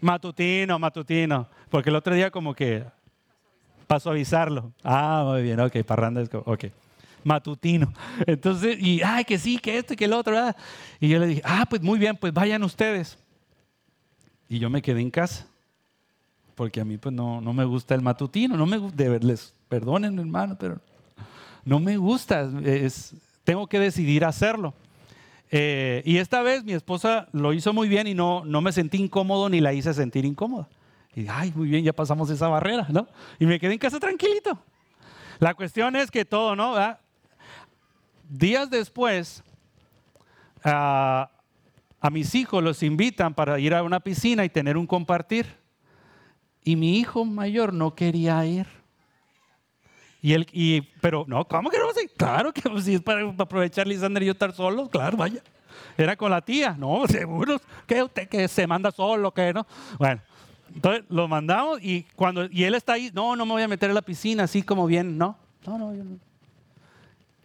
[0.00, 2.84] Matutino, matutino, porque el otro día como que
[3.86, 4.72] pasó a avisarlo.
[4.82, 6.64] Ah, muy bien, ok, parranda es ok
[7.26, 7.92] matutino.
[8.26, 10.36] Entonces, y, ay, que sí, que esto y que el otro.
[11.00, 13.18] Y yo le dije, ah, pues muy bien, pues vayan ustedes.
[14.48, 15.46] Y yo me quedé en casa,
[16.56, 20.18] porque a mí pues no, no me gusta el matutino, no me gusta, les perdonen
[20.18, 20.80] hermano, pero
[21.64, 23.14] no me gusta, es,
[23.44, 24.74] tengo que decidir hacerlo.
[25.52, 28.98] Eh, y esta vez mi esposa lo hizo muy bien y no, no me sentí
[28.98, 30.66] incómodo ni la hice sentir incómoda.
[31.14, 33.06] Y ay, muy bien, ya pasamos esa barrera, ¿no?
[33.38, 34.58] Y me quedé en casa tranquilito.
[35.38, 36.74] La cuestión es que todo, ¿no?
[38.28, 39.44] días después,
[40.64, 41.30] a,
[42.10, 45.46] mis hijos los invitan para ir a una piscina y tener un compartir.
[46.66, 48.66] Y mi hijo mayor no quería ir.
[50.20, 52.10] Y él, y, pero no, ¿cómo que no vas a ir?
[52.10, 55.40] Claro que si es para aprovechar Lisander y yo estar solos, claro, vaya.
[55.96, 59.64] Era con la tía, no, seguro que usted que se manda solo, que no.
[59.98, 60.20] Bueno,
[60.74, 63.88] entonces lo mandamos y cuando y él está ahí, no, no me voy a meter
[63.88, 66.18] en la piscina así como bien, no, no, no, yo no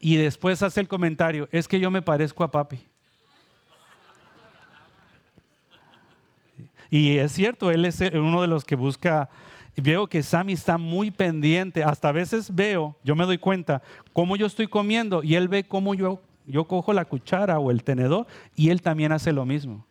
[0.02, 2.80] y después hace el comentario, es que yo me parezco a papi.
[6.92, 9.30] Y es cierto, él es uno de los que busca,
[9.76, 13.82] veo que Sammy está muy pendiente, hasta a veces veo, yo me doy cuenta,
[14.14, 17.84] cómo yo estoy comiendo y él ve cómo yo, yo cojo la cuchara o el
[17.84, 19.88] tenedor y él también hace lo mismo,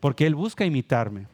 [0.00, 1.26] porque él busca imitarme.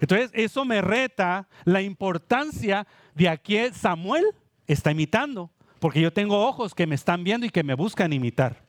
[0.00, 4.26] Entonces, eso me reta la importancia de a quién Samuel
[4.66, 5.50] está imitando
[5.84, 8.63] porque yo tengo ojos que me están viendo y que me buscan imitar.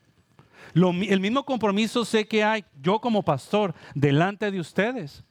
[0.76, 5.24] El mismo compromiso sé que hay yo como pastor delante de ustedes.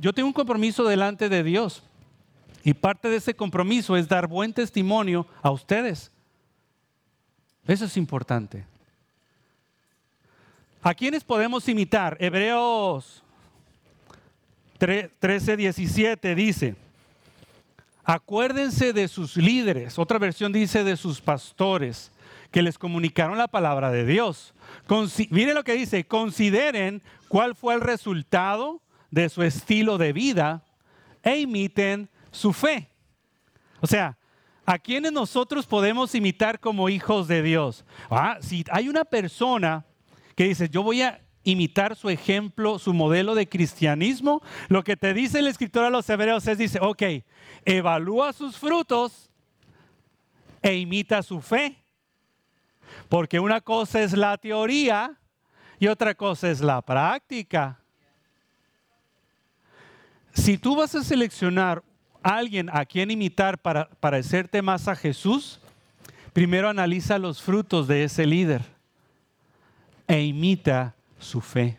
[0.00, 1.82] yo tengo un compromiso delante de Dios
[2.64, 6.12] y parte de ese compromiso es dar buen testimonio a ustedes.
[7.66, 8.64] Eso es importante.
[10.82, 12.16] ¿A quiénes podemos imitar?
[12.20, 13.22] Hebreos
[14.78, 16.74] 13, 17 dice,
[18.04, 22.10] Acuérdense de sus líderes, otra versión dice de sus pastores,
[22.52, 24.54] que les comunicaron la palabra de Dios.
[25.30, 30.62] miren lo que dice, consideren cuál fue el resultado de su estilo de vida
[31.22, 32.90] e imiten su fe.
[33.80, 34.18] O sea,
[34.66, 37.84] ¿a quiénes nosotros podemos imitar como hijos de Dios?
[38.10, 39.86] Ah, si hay una persona
[40.36, 45.14] que dice, yo voy a imitar su ejemplo, su modelo de cristianismo, lo que te
[45.14, 47.02] dice el escritor a los hebreos es, dice, ok,
[47.64, 49.30] evalúa sus frutos
[50.60, 51.81] e imita su fe.
[53.12, 55.18] Porque una cosa es la teoría
[55.78, 57.78] y otra cosa es la práctica.
[60.32, 61.82] Si tú vas a seleccionar
[62.22, 65.60] a alguien a quien imitar para parecerte más a Jesús,
[66.32, 68.62] primero analiza los frutos de ese líder
[70.08, 71.76] e imita su fe.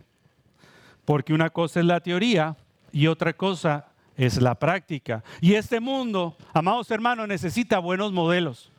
[1.04, 2.56] Porque una cosa es la teoría
[2.92, 5.24] y otra cosa es la práctica.
[5.42, 8.72] Y este mundo, amados hermanos, necesita buenos modelos.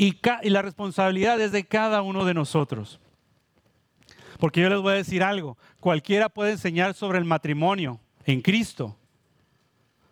[0.00, 2.98] Y, la responsabilidad es de cada uno de nosotros.
[4.38, 8.96] Porque yo les voy a decir algo, cualquiera puede enseñar sobre el matrimonio en Cristo.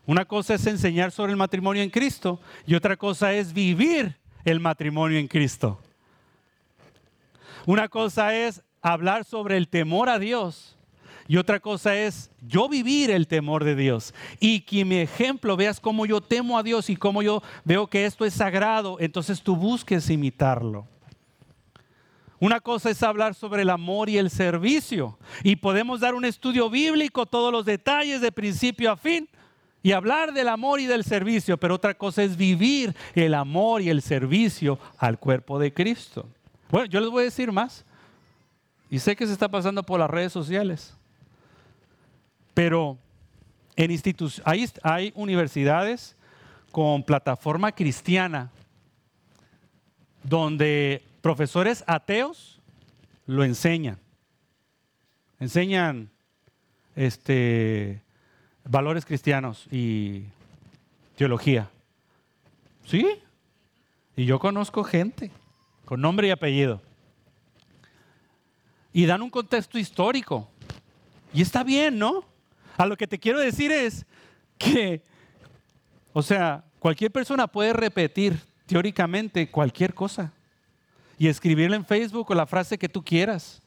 [0.04, 4.60] Una cosa es enseñar sobre el matrimonio en Cristo y otra cosa es vivir el
[4.60, 5.80] matrimonio en Cristo.
[7.64, 10.76] Una cosa es hablar sobre el temor a Dios
[11.28, 14.14] y otra cosa es yo vivir el temor de Dios.
[14.40, 18.06] Y que mi ejemplo veas cómo yo temo a Dios y cómo yo veo que
[18.06, 20.86] esto es sagrado, entonces tú busques imitarlo.
[22.40, 25.18] Una cosa es hablar sobre el amor y el servicio.
[25.42, 29.28] Y podemos dar un estudio bíblico, todos los detalles de principio a fin,
[29.82, 31.58] y hablar del amor y del servicio.
[31.58, 36.26] Pero otra cosa es vivir el amor y el servicio al cuerpo de Cristo.
[36.70, 37.84] Bueno, yo les voy a decir más.
[38.88, 40.97] Y sé que se está pasando por las redes sociales.
[42.58, 42.98] Pero
[43.76, 43.92] en
[44.44, 46.16] hay, hay universidades
[46.72, 48.50] con plataforma cristiana
[50.24, 52.60] donde profesores ateos
[53.26, 53.96] lo enseñan.
[55.38, 56.10] Enseñan
[56.96, 58.02] este,
[58.64, 60.24] valores cristianos y
[61.14, 61.70] teología.
[62.84, 63.06] ¿Sí?
[64.16, 65.30] Y yo conozco gente
[65.84, 66.82] con nombre y apellido
[68.92, 70.50] y dan un contexto histórico.
[71.32, 72.24] Y está bien, ¿no?
[72.78, 74.06] A lo que te quiero decir es
[74.56, 75.02] que,
[76.12, 80.32] o sea, cualquier persona puede repetir teóricamente cualquier cosa
[81.18, 83.60] y escribirla en Facebook o la frase que tú quieras.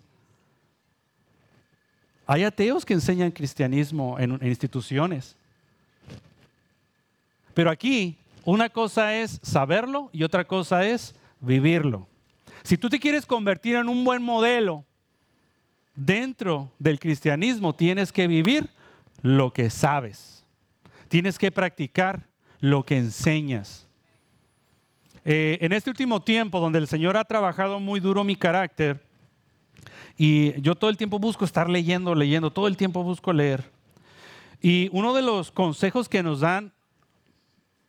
[2.25, 5.35] Hay ateos que enseñan cristianismo en instituciones.
[7.53, 12.07] Pero aquí una cosa es saberlo y otra cosa es vivirlo.
[12.63, 14.85] Si tú te quieres convertir en un buen modelo
[15.95, 18.69] dentro del cristianismo tienes que vivir
[19.21, 20.45] lo que sabes.
[21.07, 22.27] Tienes que practicar
[22.59, 23.87] lo que enseñas.
[25.23, 29.03] Eh, en este último tiempo, donde el Señor ha trabajado muy duro mi carácter,
[30.17, 33.71] y yo todo el tiempo busco estar leyendo, leyendo, todo el tiempo busco leer.
[34.61, 36.71] Y uno de los consejos que nos dan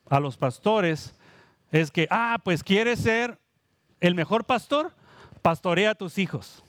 [0.09, 1.15] a los pastores
[1.71, 3.39] es que, ah, pues quieres ser
[4.01, 4.93] el mejor pastor,
[5.43, 6.63] pastorea a tus hijos.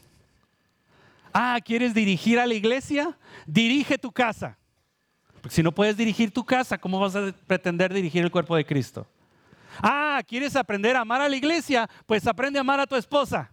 [1.33, 3.17] Ah, ¿quieres dirigir a la iglesia?
[3.45, 4.57] Dirige tu casa.
[5.41, 8.65] Porque si no puedes dirigir tu casa, ¿cómo vas a pretender dirigir el cuerpo de
[8.65, 9.07] Cristo?
[9.81, 11.89] Ah, ¿quieres aprender a amar a la iglesia?
[12.05, 13.51] Pues aprende a amar a tu esposa.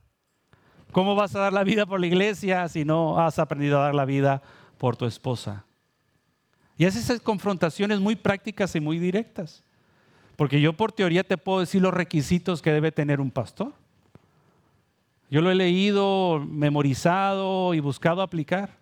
[0.92, 3.94] ¿Cómo vas a dar la vida por la iglesia si no has aprendido a dar
[3.94, 4.42] la vida
[4.76, 5.64] por tu esposa?
[6.76, 9.64] Y haces esas confrontaciones muy prácticas y muy directas.
[10.36, 13.74] Porque yo por teoría te puedo decir los requisitos que debe tener un pastor.
[15.30, 18.78] Yo lo he leído, memorizado y buscado aplicar.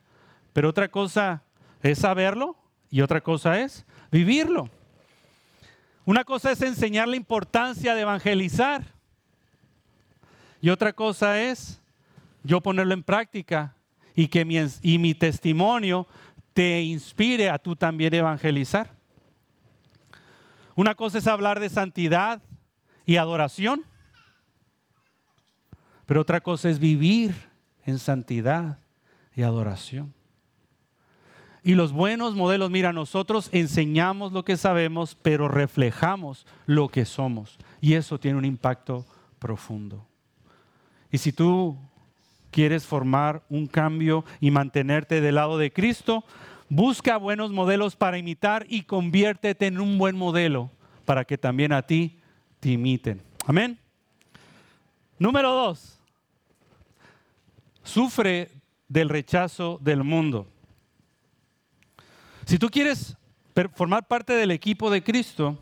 [0.54, 1.42] Pero otra cosa
[1.82, 2.56] es saberlo
[2.90, 4.70] y otra cosa es vivirlo.
[6.06, 8.82] Una cosa es enseñar la importancia de evangelizar.
[10.62, 11.82] Y otra cosa es
[12.42, 13.76] yo ponerlo en práctica
[14.14, 16.08] y que mi, y mi testimonio
[16.54, 18.90] te inspire a tú también evangelizar.
[20.74, 22.40] Una cosa es hablar de santidad
[23.04, 23.84] y adoración.
[26.08, 27.34] Pero otra cosa es vivir
[27.84, 28.78] en santidad
[29.36, 30.14] y adoración.
[31.62, 37.58] Y los buenos modelos, mira, nosotros enseñamos lo que sabemos, pero reflejamos lo que somos.
[37.82, 39.04] Y eso tiene un impacto
[39.38, 40.06] profundo.
[41.12, 41.76] Y si tú
[42.50, 46.24] quieres formar un cambio y mantenerte del lado de Cristo,
[46.70, 50.70] busca buenos modelos para imitar y conviértete en un buen modelo
[51.04, 52.18] para que también a ti
[52.60, 53.20] te imiten.
[53.46, 53.78] Amén.
[55.18, 55.97] Número dos,
[57.88, 58.50] sufre
[58.86, 60.46] del rechazo del mundo.
[62.44, 63.16] Si tú quieres
[63.74, 65.58] formar parte del equipo de Cristo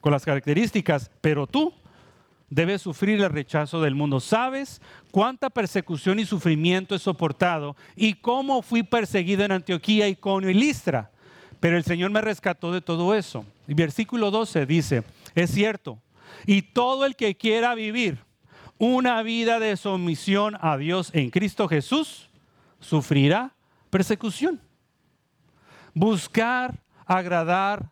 [0.00, 1.72] con las características, pero tú
[2.50, 4.20] debes sufrir el rechazo del mundo.
[4.20, 10.54] ¿Sabes cuánta persecución y sufrimiento he soportado y cómo fui perseguido en Antioquía, Iconio y
[10.54, 11.10] Listra?
[11.60, 13.46] Pero el Señor me rescató de todo eso.
[13.66, 15.04] Y versículo 12 dice,
[15.34, 15.98] es cierto,
[16.46, 18.18] y todo el que quiera vivir
[18.82, 22.28] una vida de sumisión a Dios en Cristo Jesús,
[22.80, 23.54] sufrirá
[23.90, 24.60] persecución.
[25.94, 27.90] Buscar agradar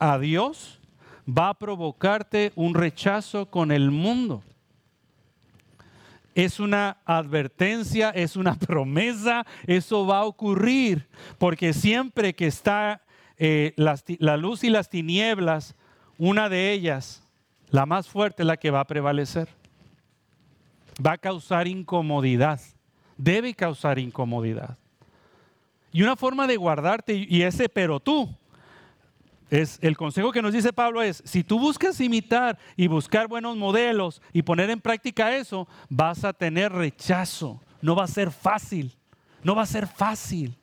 [0.00, 0.80] a Dios
[1.28, 4.42] va a provocarte un rechazo con el mundo.
[6.34, 11.06] Es una advertencia, es una promesa, eso va a ocurrir,
[11.38, 13.02] porque siempre que está
[13.38, 15.76] eh, la luz y las tinieblas,
[16.18, 17.22] una de ellas,
[17.70, 19.61] la más fuerte, es la que va a prevalecer.
[21.04, 22.60] Va a causar incomodidad,
[23.16, 24.76] debe causar incomodidad.
[25.92, 28.28] Y una forma de guardarte, y ese pero tú,
[29.52, 33.54] es el consejo que nos dice Pablo es, si tú buscas imitar y buscar buenos
[33.58, 37.60] modelos y poner en práctica eso, vas a tener rechazo.
[37.82, 38.96] No va a ser fácil.
[39.44, 40.56] No va a ser fácil.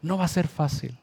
[0.00, 0.98] No va a ser fácil.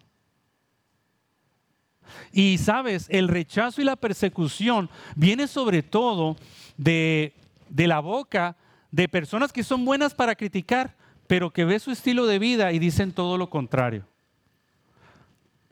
[2.31, 6.35] Y sabes, el rechazo y la persecución viene sobre todo
[6.77, 7.33] de,
[7.69, 8.55] de la boca
[8.91, 10.95] de personas que son buenas para criticar,
[11.27, 14.05] pero que ve su estilo de vida y dicen todo lo contrario.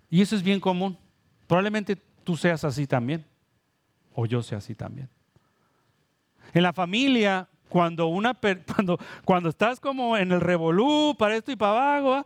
[0.10, 0.98] Y eso es bien común.
[1.48, 3.26] Probablemente tú seas así también,
[4.14, 5.10] o yo sea así también.
[6.54, 8.34] En la familia, cuando, una,
[8.76, 12.26] cuando, cuando estás como en el revolú, para esto y para abajo.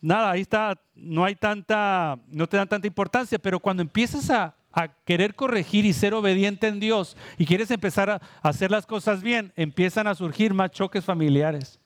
[0.00, 4.54] Nada, ahí está, no hay tanta, no te dan tanta importancia, pero cuando empiezas a,
[4.72, 9.22] a querer corregir y ser obediente en Dios y quieres empezar a hacer las cosas
[9.22, 11.78] bien, empiezan a surgir más choques familiares.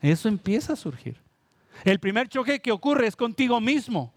[0.00, 1.20] Eso empieza a surgir.
[1.84, 4.12] El primer choque que ocurre es contigo mismo,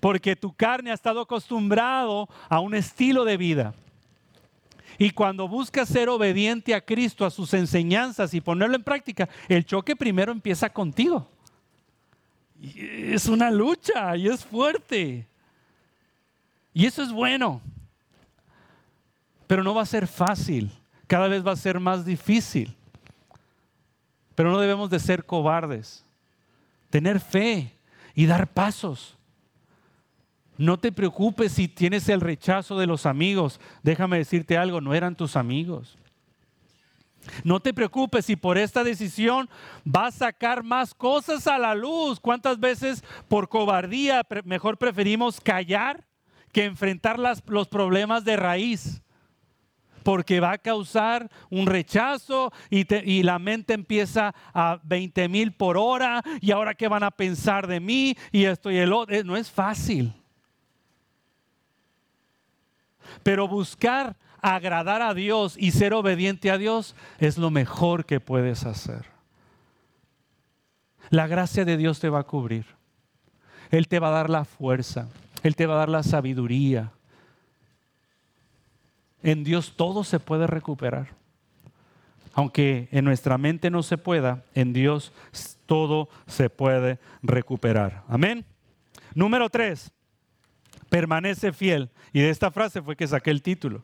[0.00, 3.74] porque tu carne ha estado acostumbrado a un estilo de vida.
[4.96, 9.64] Y cuando buscas ser obediente a Cristo, a sus enseñanzas y ponerlo en práctica, el
[9.64, 11.30] choque primero empieza contigo.
[12.60, 15.26] Es una lucha y es fuerte.
[16.74, 17.60] Y eso es bueno.
[19.46, 20.70] Pero no va a ser fácil.
[21.06, 22.74] Cada vez va a ser más difícil.
[24.34, 26.04] Pero no debemos de ser cobardes
[26.90, 27.72] tener fe
[28.14, 29.16] y dar pasos.
[30.56, 33.60] No te preocupes si tienes el rechazo de los amigos.
[33.82, 35.96] Déjame decirte algo, no eran tus amigos.
[37.44, 39.48] No te preocupes si por esta decisión
[39.84, 42.20] vas a sacar más cosas a la luz.
[42.20, 46.04] ¿Cuántas veces por cobardía mejor preferimos callar
[46.52, 49.02] que enfrentar los problemas de raíz?
[50.08, 56.22] porque va a causar un rechazo y, la mente empieza a 20 mil por hora
[56.40, 59.14] y ahora qué van a pensar de mí y esto y el otro.
[59.14, 60.14] Eh, no es fácil.
[63.22, 68.64] Pero buscar agradar a Dios y ser obediente a Dios es lo mejor que puedes
[68.64, 69.06] hacer.
[71.10, 72.66] La gracia de Dios te va a cubrir.
[73.70, 75.08] Él te va a dar la fuerza.
[75.42, 76.92] Él te va a dar la sabiduría.
[79.22, 81.08] En Dios todo se puede recuperar.
[82.34, 85.12] Aunque en nuestra mente no se pueda, en Dios
[85.66, 88.04] todo se puede recuperar.
[88.08, 88.44] Amén.
[89.14, 89.90] Número tres,
[90.88, 91.90] permanece fiel.
[92.12, 93.82] Y de esta frase fue que saqué el título.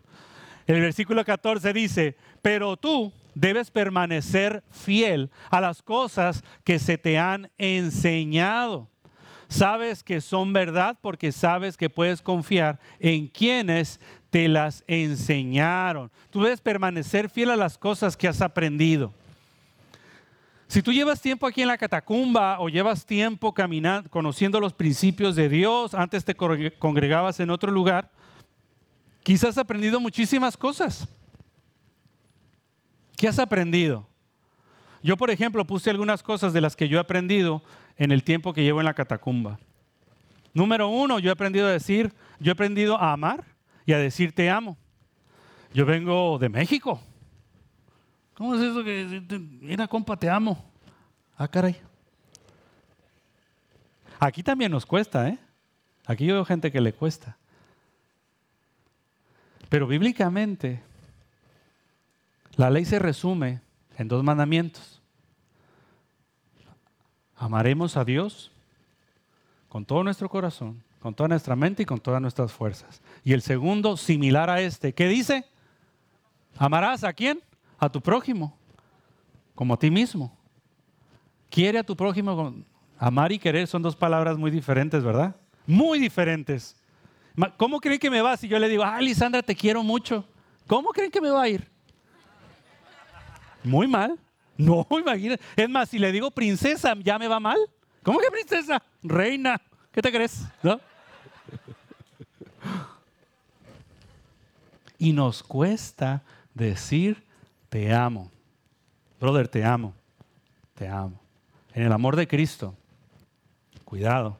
[0.66, 7.18] El versículo 14 dice, pero tú debes permanecer fiel a las cosas que se te
[7.18, 8.88] han enseñado.
[9.48, 14.00] Sabes que son verdad porque sabes que puedes confiar en quienes
[14.30, 16.10] te las enseñaron.
[16.30, 19.12] Tú debes permanecer fiel a las cosas que has aprendido.
[20.66, 25.36] Si tú llevas tiempo aquí en la catacumba o llevas tiempo caminando, conociendo los principios
[25.36, 28.10] de Dios, antes te congregabas en otro lugar,
[29.24, 31.08] quizás has aprendido muchísimas cosas.
[33.16, 34.06] ¿Qué has aprendido?
[35.02, 37.62] Yo, por ejemplo, puse algunas cosas de las que yo he aprendido
[37.96, 39.58] en el tiempo que llevo en la catacumba.
[40.52, 43.44] Número uno, yo he aprendido a decir, yo he aprendido a amar
[43.84, 44.76] y a decir te amo.
[45.72, 47.00] Yo vengo de México.
[48.34, 49.22] ¿Cómo es eso que,
[49.60, 50.64] mira, compa, te amo?
[51.36, 51.76] Ah, caray.
[54.18, 55.38] Aquí también nos cuesta, ¿eh?
[56.06, 57.36] Aquí yo veo gente que le cuesta.
[59.74, 60.80] Pero bíblicamente,
[62.54, 63.60] la ley se resume
[63.98, 65.02] en dos mandamientos.
[67.34, 68.52] Amaremos a Dios
[69.68, 73.02] con todo nuestro corazón con toda nuestra mente y con todas nuestras fuerzas.
[73.24, 75.44] Y el segundo, similar a este, ¿qué dice?
[76.56, 77.42] Amarás a quién?
[77.76, 78.56] A tu prójimo,
[79.56, 80.38] como a ti mismo.
[81.50, 82.54] Quiere a tu prójimo.
[82.96, 85.34] Amar y querer son dos palabras muy diferentes, ¿verdad?
[85.66, 86.76] Muy diferentes.
[87.56, 90.24] ¿Cómo creen que me va si yo le digo, ah, Lisandra, te quiero mucho?
[90.66, 91.68] ¿Cómo creen que me va a ir?
[93.62, 94.18] Muy mal.
[94.56, 95.42] No, imagínate.
[95.56, 97.58] Es más, si le digo princesa, ¿ya me va mal?
[98.02, 98.82] ¿Cómo que princesa?
[99.02, 99.60] Reina.
[99.90, 100.42] ¿Qué te crees?
[100.62, 100.80] ¿No?
[104.98, 106.22] Y nos cuesta
[106.54, 107.24] decir
[107.68, 108.30] te amo.
[109.20, 109.94] Brother, te amo.
[110.74, 111.20] te amo.
[111.72, 112.76] En el amor de Cristo,
[113.84, 114.38] cuidado,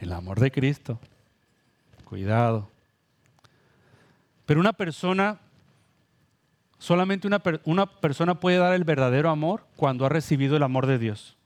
[0.00, 0.98] el amor de Cristo,
[2.14, 2.70] cuidado.
[4.46, 5.40] Pero una persona,
[6.78, 11.00] solamente una, una, persona puede dar el verdadero amor cuando ha recibido el amor de
[11.00, 11.36] Dios.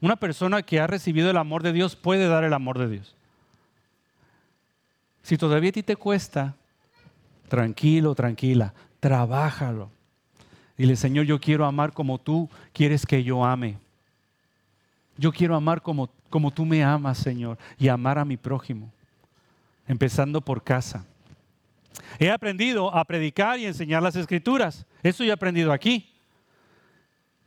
[0.00, 3.16] Una persona que ha recibido el amor de Dios puede dar el amor de Dios.
[5.24, 6.54] Si todavía a ti te cuesta,
[7.48, 9.90] tranquilo, tranquila, trabájalo.
[10.76, 13.78] Dile, Señor, yo quiero amar como tú quieres que yo ame.
[15.16, 18.92] Yo quiero amar como, como tú me amas, Señor, y amar a mi prójimo,
[19.88, 21.04] empezando por casa.
[22.18, 24.86] He aprendido a predicar y enseñar las escrituras.
[25.02, 26.14] Eso he aprendido aquí.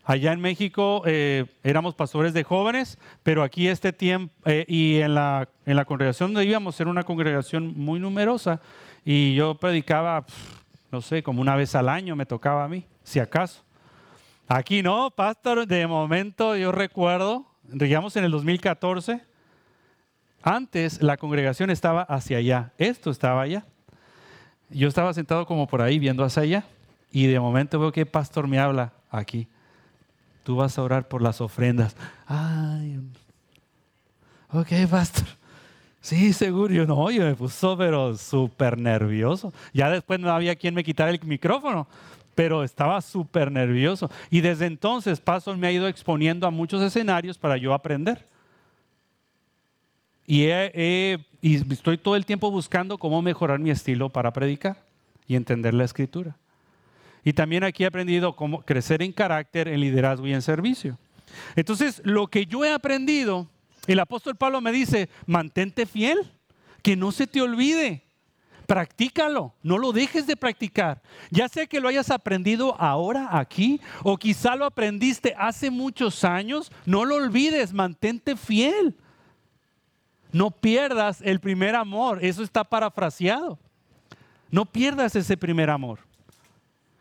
[0.03, 5.13] Allá en México eh, éramos pastores de jóvenes, pero aquí este tiempo, eh, y en
[5.13, 8.59] la, en la congregación donde íbamos, era una congregación muy numerosa,
[9.05, 10.25] y yo predicaba,
[10.91, 13.63] no sé, como una vez al año me tocaba a mí, si acaso.
[14.47, 19.21] Aquí no, pastor, de momento yo recuerdo, digamos en el 2014,
[20.43, 23.65] antes la congregación estaba hacia allá, esto estaba allá.
[24.69, 26.63] Yo estaba sentado como por ahí viendo hacia allá,
[27.11, 29.47] y de momento veo que el pastor me habla aquí
[30.43, 31.95] tú vas a orar por las ofrendas.
[32.25, 32.99] Ay,
[34.51, 35.27] ok, pastor.
[36.01, 36.73] Sí, seguro.
[36.73, 39.53] Yo no, yo me puso, pero súper nervioso.
[39.73, 41.87] Ya después no había quien me quitara el micrófono,
[42.33, 44.09] pero estaba súper nervioso.
[44.29, 48.25] Y desde entonces, Pastor me ha ido exponiendo a muchos escenarios para yo aprender.
[50.27, 50.47] Y,
[51.41, 54.83] estoy todo el tiempo buscando cómo mejorar mi estilo para predicar
[55.27, 56.37] y entender la escritura.
[57.23, 60.97] Y también aquí he aprendido cómo crecer en carácter, en liderazgo y en servicio.
[61.55, 63.47] Entonces, lo que yo he aprendido,
[63.87, 66.31] el apóstol Pablo me dice, mantente fiel,
[66.81, 68.03] que no se te olvide.
[68.65, 71.01] Practícalo, no lo dejes de practicar.
[71.29, 76.71] Ya sea que lo hayas aprendido ahora aquí o quizá lo aprendiste hace muchos años,
[76.85, 78.95] no lo olvides, mantente fiel.
[80.31, 83.59] No pierdas el primer amor, eso está parafraseado.
[84.49, 85.99] No pierdas ese primer amor.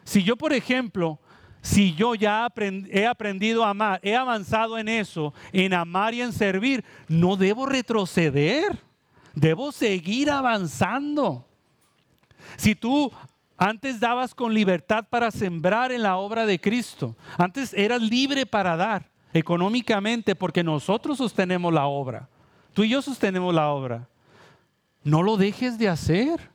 [0.05, 1.19] Si yo, por ejemplo,
[1.63, 2.49] si yo ya
[2.91, 7.67] he aprendido a amar, he avanzado en eso, en amar y en servir, no debo
[7.67, 8.79] retroceder,
[9.35, 11.47] debo seguir avanzando.
[12.57, 13.13] Si tú
[13.57, 18.77] antes dabas con libertad para sembrar en la obra de Cristo, antes eras libre para
[18.77, 22.29] dar económicamente porque nosotros sostenemos la obra,
[22.73, 24.09] tú y yo sostenemos la obra,
[25.03, 26.51] no lo dejes de hacer.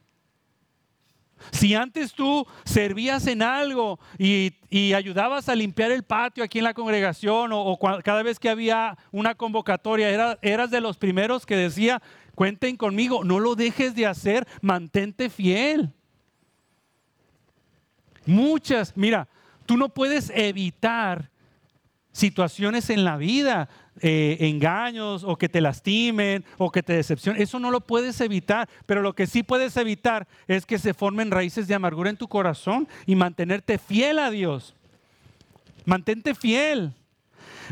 [1.51, 4.53] Si antes tú servías en algo y,
[4.93, 9.35] ayudabas a limpiar el patio aquí en la congregación o, cada vez que había una
[9.35, 12.01] convocatoria, eras de los primeros que decía,
[12.33, 15.93] cuenten conmigo, no lo dejes de hacer, mantente fiel.
[18.25, 19.27] Muchas, mira,
[19.65, 21.29] tú no puedes evitar
[22.11, 23.69] situaciones en la vida,
[24.01, 27.41] eh, engaños o que te lastimen o que te decepcionen.
[27.41, 31.31] Eso no lo puedes evitar, pero lo que sí puedes evitar es que se formen
[31.31, 34.75] raíces de amargura en tu corazón y mantenerte fiel a Dios.
[35.85, 36.93] Mantente fiel.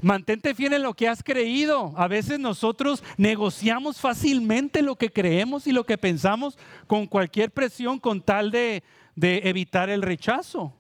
[0.01, 1.93] Mantente fiel en lo que has creído.
[1.97, 6.57] A veces nosotros negociamos fácilmente lo que creemos y lo que pensamos
[6.87, 8.81] con cualquier presión con tal de,
[9.15, 10.73] de evitar el rechazo.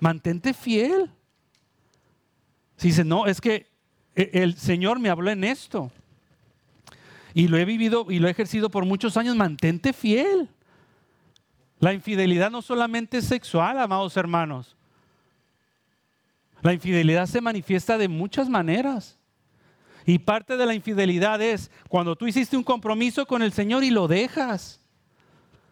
[0.00, 1.10] Mantente fiel.
[2.76, 3.71] Si dice, no, es que
[4.14, 5.90] el Señor me habló en esto.
[7.34, 9.36] Y lo he vivido y lo he ejercido por muchos años.
[9.36, 10.48] Mantente fiel.
[11.78, 14.76] La infidelidad no solamente es sexual, amados hermanos.
[16.60, 19.18] La infidelidad se manifiesta de muchas maneras.
[20.06, 23.90] Y parte de la infidelidad es cuando tú hiciste un compromiso con el Señor y
[23.90, 24.80] lo dejas.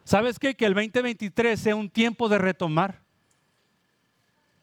[0.04, 0.38] ¿Sabes?
[0.38, 3.02] Que el 2023 sea un tiempo de retomar.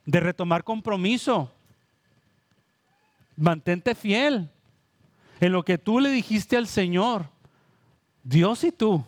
[0.06, 1.52] De retomar compromiso.
[3.38, 4.50] Mantente fiel
[5.40, 7.30] en lo que tú le dijiste al Señor.
[8.24, 9.06] Dios y tú,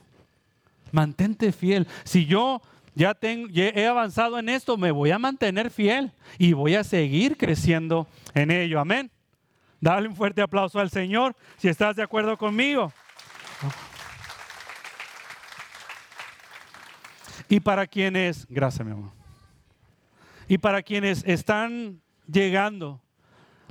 [0.91, 1.87] mantente fiel.
[2.05, 2.61] Si yo
[2.95, 7.37] ya, tengo, he avanzado en esto, me voy a mantener fiel y voy a seguir
[7.37, 8.79] creciendo en ello.
[8.79, 9.11] Amén.
[9.81, 12.91] Dale un fuerte aplauso al Señor si estás de acuerdo conmigo.
[17.47, 19.11] Y para quienes, gracias mi amor.
[20.47, 22.01] Y para quienes están
[22.31, 23.01] llegando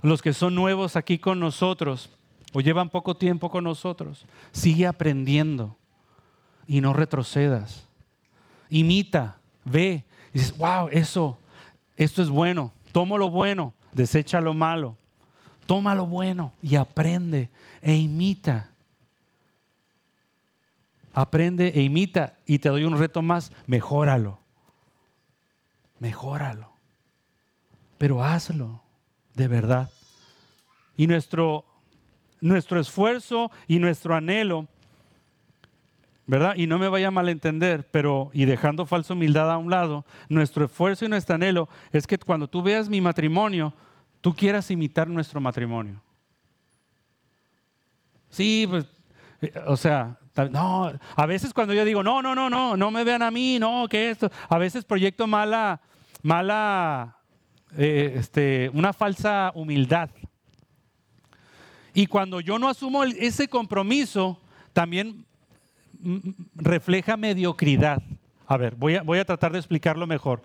[0.03, 2.11] los que son nuevos aquí con nosotros
[2.53, 5.77] o llevan poco tiempo con nosotros, sigue aprendiendo
[6.67, 7.87] y no retrocedas.
[8.71, 11.39] Imita, ve, y dices, wow, eso,
[11.97, 14.97] esto es bueno, toma lo bueno, desecha lo malo,
[15.67, 17.51] toma lo bueno y aprende
[17.83, 18.71] e imita.
[21.13, 24.39] Aprende e imita y te doy un reto más, mejóralo,
[25.99, 26.71] mejóralo,
[27.99, 28.83] pero hazlo
[29.39, 29.89] de verdad.
[30.97, 31.65] Y nuestro,
[32.41, 34.67] nuestro esfuerzo y nuestro anhelo,
[36.27, 36.57] ¿verdad?
[36.57, 40.67] Y no me vaya a malentender, pero, y dejando falsa humildad a un lado, nuestro
[40.67, 43.73] esfuerzo y nuestro anhelo es que cuando tú veas mi matrimonio,
[44.21, 46.03] tú quieras imitar nuestro matrimonio.
[48.29, 48.87] Sí, pues,
[49.41, 50.19] eh, o sea,
[50.51, 53.59] no, a veces cuando yo digo, no, no, no, no, no me vean a mí,
[53.61, 55.81] no, que esto, a veces proyecto mala,
[56.23, 57.18] mala,
[57.77, 60.11] eh, este, una falsa humildad.
[61.95, 64.41] Y cuando yo no asumo ese compromiso,
[64.73, 65.25] también
[66.55, 68.03] refleja mediocridad.
[68.47, 70.43] A ver, voy a, voy a tratar de explicarlo mejor.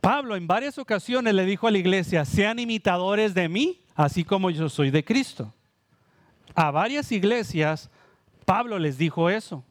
[0.00, 4.50] Pablo en varias ocasiones le dijo a la iglesia, sean imitadores de mí, así como
[4.50, 5.52] yo soy de Cristo.
[6.54, 7.90] A varias iglesias
[8.46, 9.64] Pablo les dijo eso.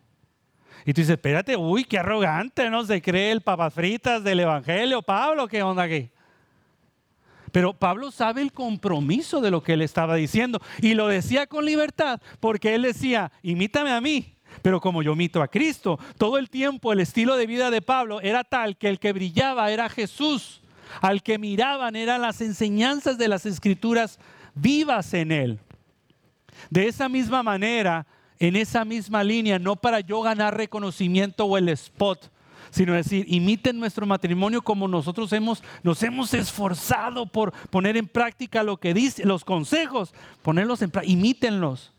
[0.85, 2.85] Y tú dices, espérate, uy, qué arrogante, ¿no?
[2.85, 5.01] Se cree el papas fritas del Evangelio.
[5.01, 6.09] Pablo, ¿qué onda aquí?
[7.51, 10.61] Pero Pablo sabe el compromiso de lo que él estaba diciendo.
[10.81, 14.35] Y lo decía con libertad, porque él decía, imítame a mí.
[14.61, 18.21] Pero como yo imito a Cristo, todo el tiempo el estilo de vida de Pablo
[18.21, 20.61] era tal que el que brillaba era Jesús.
[21.01, 24.19] Al que miraban eran las enseñanzas de las escrituras
[24.53, 25.59] vivas en él.
[26.69, 28.05] De esa misma manera,
[28.39, 32.31] en esa misma línea, no para yo ganar reconocimiento o el spot,
[32.71, 38.63] sino decir, imiten nuestro matrimonio como nosotros hemos, nos hemos esforzado por poner en práctica
[38.63, 41.93] lo que dice, los consejos, ponerlos en práctica, imítenlos.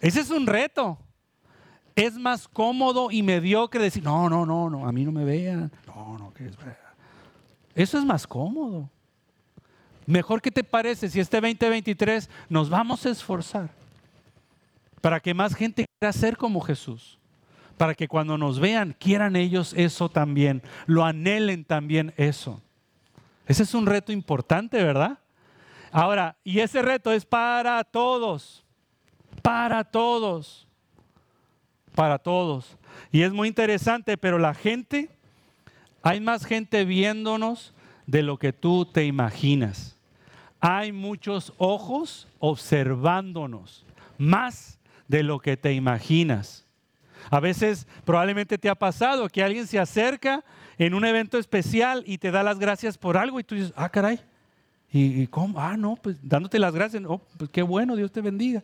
[0.00, 0.98] Ese es un reto.
[1.94, 5.70] Es más cómodo y mediocre decir, no, no, no, no, a mí no me vean.
[5.86, 6.56] No, no, que es
[7.74, 8.90] Eso es más cómodo.
[10.06, 13.83] Mejor que te parece si este 2023 nos vamos a esforzar
[15.04, 17.18] para que más gente quiera ser como Jesús,
[17.76, 22.62] para que cuando nos vean quieran ellos eso también, lo anhelen también eso.
[23.46, 25.18] Ese es un reto importante, ¿verdad?
[25.92, 28.64] Ahora, y ese reto es para todos,
[29.42, 30.66] para todos,
[31.94, 32.78] para todos.
[33.12, 35.10] Y es muy interesante, pero la gente,
[36.02, 37.74] hay más gente viéndonos
[38.06, 39.98] de lo que tú te imaginas.
[40.60, 43.84] Hay muchos ojos observándonos,
[44.16, 44.78] más
[45.08, 46.64] de lo que te imaginas.
[47.30, 50.44] A veces probablemente te ha pasado que alguien se acerca
[50.78, 53.88] en un evento especial y te da las gracias por algo y tú dices, ah,
[53.88, 54.20] caray,
[54.92, 55.60] ¿y, cómo?
[55.60, 58.62] Ah, no, pues dándote las gracias, oh, pues qué bueno, Dios te bendiga.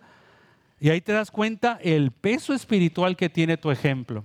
[0.79, 4.25] Y ahí te das cuenta el peso espiritual que tiene tu ejemplo.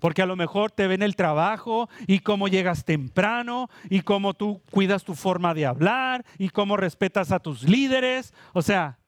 [0.00, 4.60] Porque a lo mejor te ven el trabajo y cómo llegas temprano y cómo tú
[4.70, 8.32] cuidas tu forma de hablar y cómo respetas a tus líderes.
[8.54, 8.98] O sea,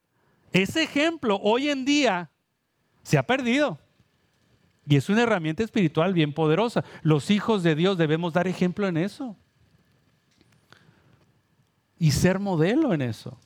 [0.53, 2.31] ese ejemplo hoy en día
[3.03, 3.79] se ha perdido.
[4.87, 6.85] Y es una herramienta espiritual bien poderosa.
[7.03, 9.37] Los hijos de Dios debemos dar ejemplo en eso.
[11.99, 13.39] Y ser modelo en eso.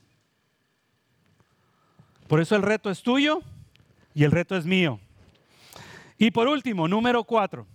[2.26, 3.42] Por eso el reto es tuyo
[4.14, 4.98] y el reto es mío.
[6.18, 7.66] Y por último, número cuatro,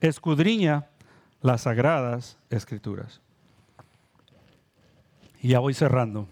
[0.00, 0.86] escudriña
[1.42, 3.20] las sagradas escrituras.
[5.42, 6.26] Y ya voy cerrando.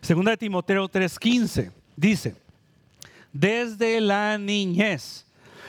[0.00, 2.36] Segunda de Timoteo 3:15 dice,
[3.32, 5.26] desde la niñez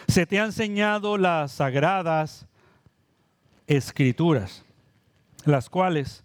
[0.07, 2.47] se te han enseñado las sagradas
[3.67, 4.63] escrituras,
[5.45, 6.23] las cuales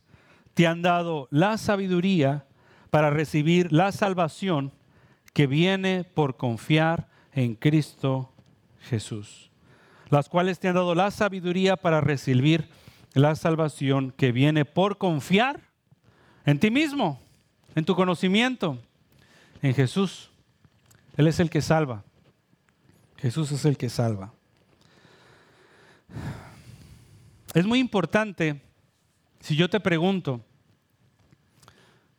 [0.54, 2.46] te han dado la sabiduría
[2.90, 4.72] para recibir la salvación
[5.32, 8.32] que viene por confiar en Cristo
[8.80, 9.50] Jesús.
[10.10, 12.68] Las cuales te han dado la sabiduría para recibir
[13.14, 15.60] la salvación que viene por confiar
[16.46, 17.23] en ti mismo
[17.74, 18.78] en tu conocimiento,
[19.62, 20.30] en Jesús.
[21.16, 22.04] Él es el que salva.
[23.16, 24.32] Jesús es el que salva.
[27.54, 28.60] Es muy importante,
[29.40, 30.40] si yo te pregunto,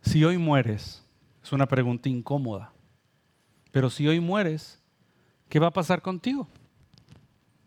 [0.01, 1.03] si hoy mueres,
[1.43, 2.71] es una pregunta incómoda,
[3.71, 4.79] pero si hoy mueres,
[5.49, 6.47] ¿qué va a pasar contigo?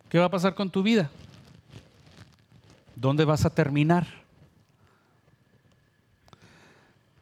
[0.09, 1.11] ¿Qué va a pasar con tu vida?
[2.97, 4.07] ¿Dónde vas a terminar?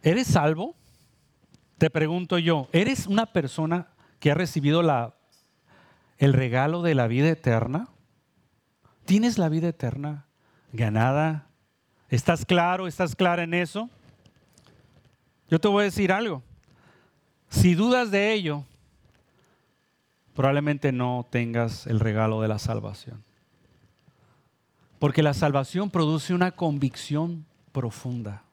[0.07, 0.77] ¿Eres salvo?
[1.79, 3.89] Te pregunto yo, ¿eres una persona
[4.21, 5.17] que ha recibido la,
[6.19, 7.89] el regalo de la vida eterna?
[9.05, 10.27] ¿Tienes la vida eterna
[10.73, 11.49] ganada?
[12.09, 12.87] ¿Estás claro?
[12.87, 13.91] ¿Estás clara en eso?
[15.51, 16.45] Yo te voy a decir algo.
[17.49, 18.65] Si dudas de ello,
[20.37, 23.25] probablemente no tengas el regalo de la salvación.
[25.01, 28.46] Porque la salvación produce una convicción profunda.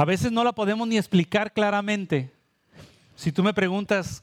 [0.00, 2.32] A veces no la podemos ni explicar claramente.
[3.16, 4.22] Si tú me preguntas,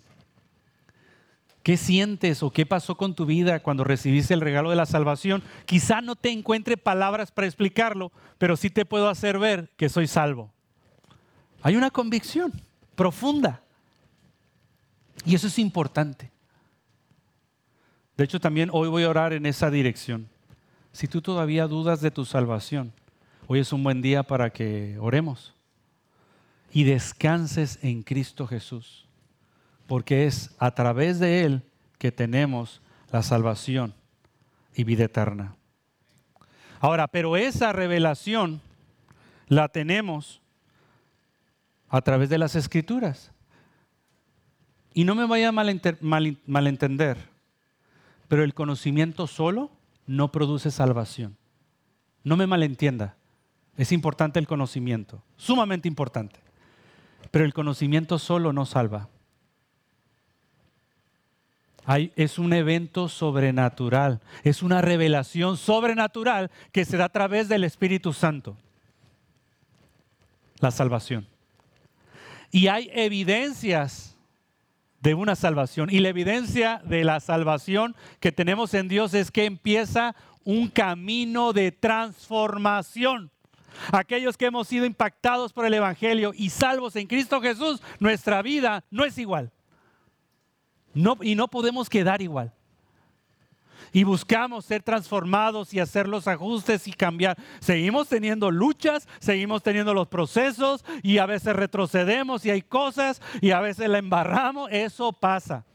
[1.62, 5.44] ¿Qué sientes o qué pasó con tu vida cuando recibiste el regalo de la salvación?
[5.66, 10.08] Quizá no te encuentre palabras para explicarlo, pero sí te puedo hacer ver que soy
[10.08, 10.50] salvo.
[11.62, 12.54] Hay una convicción
[12.96, 13.62] profunda.
[15.26, 16.32] Y eso es importante.
[18.16, 20.30] De hecho, también hoy voy a orar en esa dirección.
[20.94, 22.94] Si tú todavía dudas de tu salvación,
[23.46, 25.57] hoy es un buen día para que oremos
[26.72, 29.08] y descanses en Cristo Jesús
[29.88, 31.64] porque es a través de Él
[31.98, 33.94] que tenemos la salvación
[34.76, 35.56] y vida eterna.
[36.80, 38.62] Ahora, pero esa revelación
[39.48, 40.42] la tenemos
[41.90, 43.32] a través de las escrituras.
[44.94, 47.18] Y no me vaya a malentender,
[48.28, 49.72] pero el conocimiento solo
[50.06, 51.38] no produce salvación.
[52.24, 53.16] No me malentienda.
[53.78, 56.47] Es importante el conocimiento, sumamente importante.
[57.32, 59.10] Pero el conocimiento solo no salva
[62.16, 68.12] es un evento sobrenatural, es una revelación sobrenatural que se da a través del Espíritu
[68.12, 68.58] Santo.
[70.60, 71.26] La salvación.
[72.52, 74.18] Y hay evidencias
[75.02, 75.90] de una salvación.
[75.90, 81.54] Y la evidencia de la salvación que tenemos en Dios es que empieza un camino
[81.54, 83.32] de transformación.
[83.92, 88.84] Aquellos que hemos sido impactados por el Evangelio y salvos en Cristo Jesús, nuestra vida
[88.90, 89.52] no es igual
[91.22, 92.54] y no podemos quedar igual.
[93.94, 97.38] Y buscamos ser transformados y hacer los ajustes y cambiar.
[97.60, 103.52] Seguimos teniendo luchas, seguimos teniendo los procesos y a veces retrocedemos y hay cosas y
[103.52, 104.70] a veces la embarramos.
[104.72, 105.66] Eso pasa.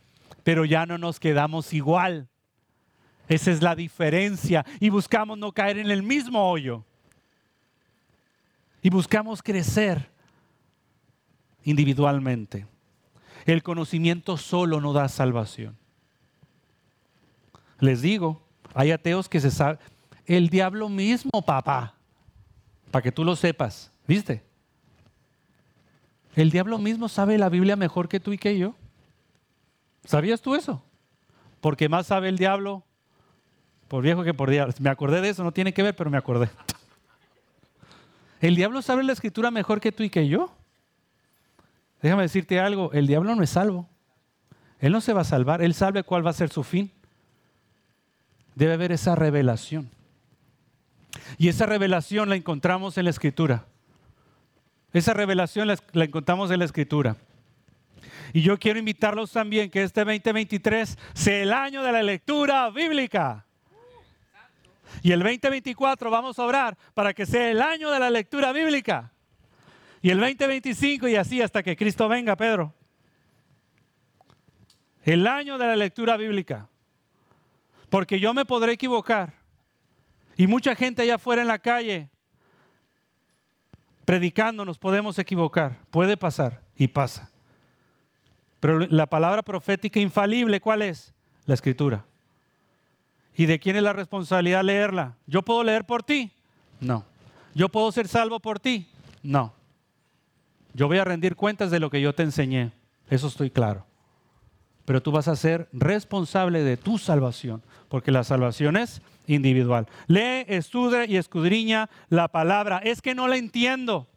[0.45, 2.29] Pero ya no nos quedamos igual.
[3.29, 4.67] Esa es la diferencia.
[4.79, 6.85] Y buscamos no caer en el mismo hoyo.
[8.83, 10.11] Y buscamos crecer
[11.65, 12.67] individualmente.
[13.47, 15.77] El conocimiento solo no da salvación.
[17.79, 18.43] Les digo,
[18.75, 19.79] hay ateos que se saben,
[20.27, 21.95] el diablo mismo, papá,
[22.91, 24.43] para que tú lo sepas, ¿viste?
[26.35, 28.75] El diablo mismo sabe la Biblia mejor que tú y que yo.
[30.05, 30.83] ¿Sabías tú eso?
[31.61, 32.85] Porque más sabe el diablo
[33.89, 34.73] por viejo que por diablo.
[34.81, 36.49] Me acordé de eso, no tiene que ver, pero me acordé.
[38.43, 40.53] El diablo sabe la escritura mejor que tú y que yo.
[42.03, 43.89] Déjame decirte algo, el diablo no es salvo.
[44.81, 46.91] Él no se va a salvar, él sabe cuál va a ser su fin.
[48.57, 49.89] Debe haber esa revelación.
[51.39, 53.65] Y esa revelación la encontramos en la escritura.
[54.93, 57.17] Esa revelación la, encontramos en la escritura.
[58.33, 63.47] Y yo quiero invitarlos también que este 2023 sea el año de la lectura bíblica.
[65.03, 69.13] Y el 2024 vamos a orar para que sea el año de la lectura bíblica.
[70.03, 72.75] Y el 2025 y así hasta que Cristo venga, Pedro.
[75.05, 76.69] El año de la lectura bíblica.
[77.89, 79.35] Porque yo me podré equivocar.
[80.37, 82.09] Y mucha gente allá afuera en la calle
[84.05, 85.79] predicando nos podemos equivocar.
[85.91, 87.31] Puede pasar y pasa.
[88.61, 91.15] Pero la palabra profética infalible, ¿cuál es?
[91.47, 92.05] La escritura.
[93.37, 95.17] ¿Y de quién es la responsabilidad leerla?
[95.27, 96.31] ¿Yo puedo leer por ti?
[96.81, 97.05] No.
[97.55, 98.87] ¿Yo puedo ser salvo por ti?
[99.23, 99.53] No.
[100.75, 102.73] Yo voy a rendir cuentas de lo que yo te enseñé,
[103.11, 103.85] eso estoy claro.
[104.85, 109.87] Pero tú vas a ser responsable de tu salvación, porque la salvación es individual.
[110.07, 112.79] Lee, estudia y escudriña la palabra.
[112.79, 114.09] Es que no la entiendo.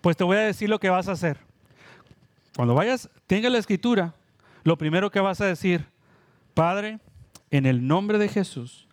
[0.00, 1.38] Pues te voy a decir lo que vas a hacer.
[2.56, 4.14] Cuando vayas, tenga la escritura,
[4.64, 5.86] lo primero que vas a decir,
[6.52, 6.98] Padre,
[7.50, 8.88] en el nombre de Jesús,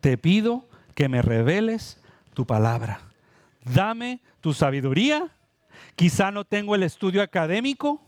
[0.00, 2.00] te pido que me reveles
[2.34, 3.00] tu palabra.
[3.64, 5.30] Dame tu sabiduría
[5.96, 8.00] Quizá no tengo el estudio académico,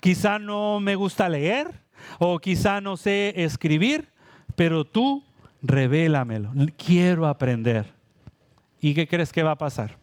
[0.00, 1.70] quizá no me gusta leer
[2.18, 4.08] o quizá no sé escribir,
[4.54, 5.24] pero tú
[5.62, 6.52] revélamelo.
[6.76, 7.86] Quiero aprender.
[8.80, 9.96] ¿Y qué crees que va a pasar?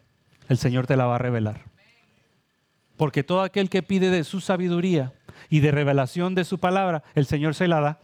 [0.48, 1.62] El Señor te la va a revelar.
[2.96, 5.12] Porque todo aquel que pide de su sabiduría
[5.48, 8.00] y de revelación de su palabra, el Señor se la da.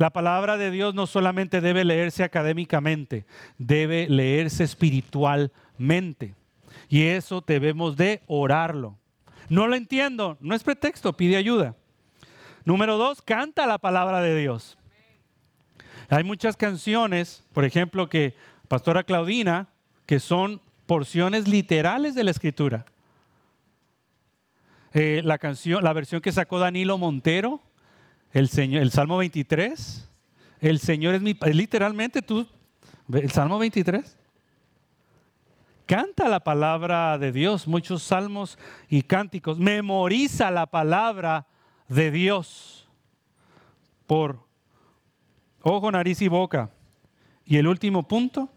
[0.00, 3.26] La palabra de Dios no solamente debe leerse académicamente,
[3.58, 6.34] debe leerse espiritualmente.
[6.88, 8.96] Y eso debemos de orarlo.
[9.50, 11.76] No lo entiendo, no es pretexto, pide ayuda.
[12.64, 14.78] Número dos, canta la palabra de Dios.
[16.08, 18.34] Hay muchas canciones, por ejemplo, que
[18.68, 19.68] Pastora Claudina,
[20.06, 22.86] que son porciones literales de la escritura.
[24.94, 27.60] Eh, la canción, la versión que sacó Danilo Montero,
[28.32, 30.08] el, Señor, el Salmo 23.
[30.60, 32.46] El Señor es mi, literalmente tú,
[33.12, 34.18] el Salmo 23
[35.90, 38.56] canta la palabra de Dios, muchos salmos
[38.88, 41.48] y cánticos, memoriza la palabra
[41.88, 42.88] de Dios.
[44.06, 44.38] por
[45.62, 46.70] ojo, nariz y boca.
[47.44, 48.48] Y el último punto,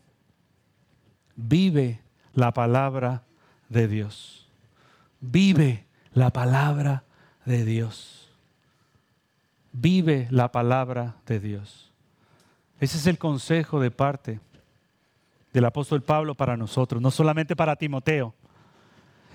[1.35, 2.01] vive
[2.33, 3.23] la palabra
[3.67, 4.47] de Dios.
[5.19, 7.03] Vive la palabra
[7.45, 8.22] de Dios.
[9.73, 11.91] Vive la palabra de Dios.
[12.79, 14.39] Ese es el consejo de parte
[15.51, 18.33] del apóstol Pablo para nosotros, no solamente para Timoteo.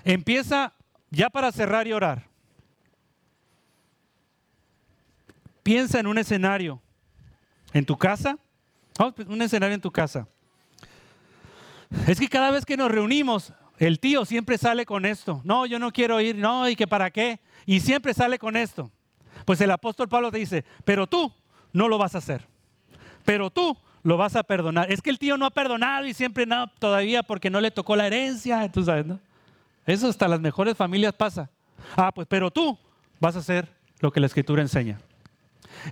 [0.03, 0.73] Empieza
[1.09, 2.27] ya para cerrar y orar.
[5.61, 6.81] Piensa en un escenario
[7.73, 8.37] en tu casa.
[8.95, 10.27] Pues, un escenario en tu casa.
[12.07, 15.41] Es que cada vez que nos reunimos, el tío siempre sale con esto.
[15.43, 17.39] No, yo no quiero ir, no, y que para qué.
[17.65, 18.91] Y siempre sale con esto.
[19.45, 21.31] Pues el apóstol Pablo te dice, pero tú
[21.73, 22.45] no lo vas a hacer.
[23.25, 24.91] Pero tú lo vas a perdonar.
[24.91, 27.95] Es que el tío no ha perdonado y siempre no, todavía porque no le tocó
[27.95, 28.71] la herencia.
[28.71, 29.05] Tú sabes.
[29.85, 31.49] Eso hasta las mejores familias pasa.
[31.95, 32.77] Ah, pues, pero tú
[33.19, 33.67] vas a hacer
[33.99, 34.99] lo que la escritura enseña.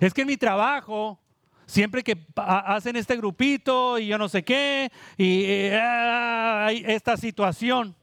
[0.00, 1.18] Es que en mi trabajo,
[1.66, 7.94] siempre que hacen este grupito y yo no sé qué, y eh, hay esta situación,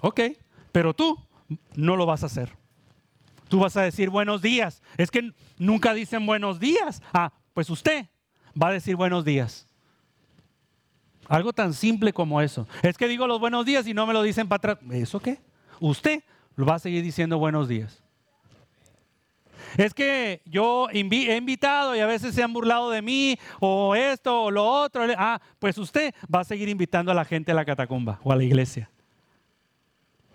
[0.00, 0.20] ok,
[0.72, 1.18] pero tú
[1.74, 2.52] no lo vas a hacer.
[3.48, 4.82] Tú vas a decir buenos días.
[4.96, 7.02] Es que nunca dicen buenos días.
[7.12, 8.06] Ah, pues usted
[8.60, 9.66] va a decir buenos días.
[11.28, 12.66] Algo tan simple como eso.
[12.82, 14.78] Es que digo los buenos días y no me lo dicen para atrás.
[14.90, 15.40] ¿Eso qué?
[15.80, 16.22] Usted
[16.58, 18.02] va a seguir diciendo buenos días.
[19.76, 24.44] Es que yo he invitado y a veces se han burlado de mí o esto
[24.44, 25.04] o lo otro.
[25.18, 28.36] Ah, pues usted va a seguir invitando a la gente a la catacumba o a
[28.36, 28.90] la iglesia.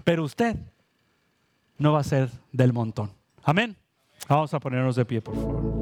[0.03, 0.55] Pero usted
[1.81, 3.09] no va a ser del montón.
[3.43, 3.75] Amén.
[4.29, 5.81] Vamos a ponernos de pie, por favor.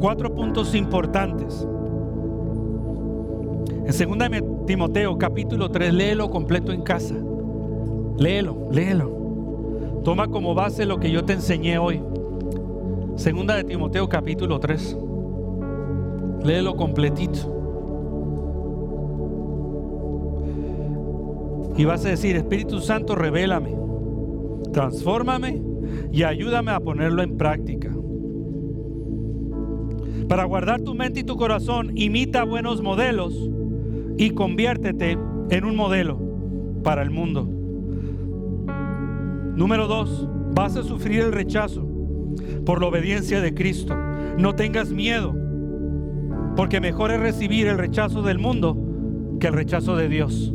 [0.00, 1.66] 4 puntos importantes.
[3.84, 7.14] En 2 Timoteo capítulo 3, léelo completo en casa.
[8.16, 9.17] Léelo, léelo.
[10.04, 12.00] Toma como base lo que yo te enseñé hoy.
[13.16, 14.96] Segunda de Timoteo capítulo 3.
[16.44, 17.54] Léelo completito.
[21.76, 23.76] Y vas a decir, Espíritu Santo, revélame,
[24.72, 25.62] transfórmame
[26.10, 27.94] y ayúdame a ponerlo en práctica.
[30.28, 33.50] Para guardar tu mente y tu corazón, imita buenos modelos
[34.16, 35.18] y conviértete
[35.50, 36.18] en un modelo
[36.82, 37.57] para el mundo.
[39.58, 41.84] Número dos, vas a sufrir el rechazo
[42.64, 43.92] por la obediencia de Cristo.
[44.38, 45.34] No tengas miedo,
[46.54, 48.78] porque mejor es recibir el rechazo del mundo
[49.40, 50.54] que el rechazo de Dios.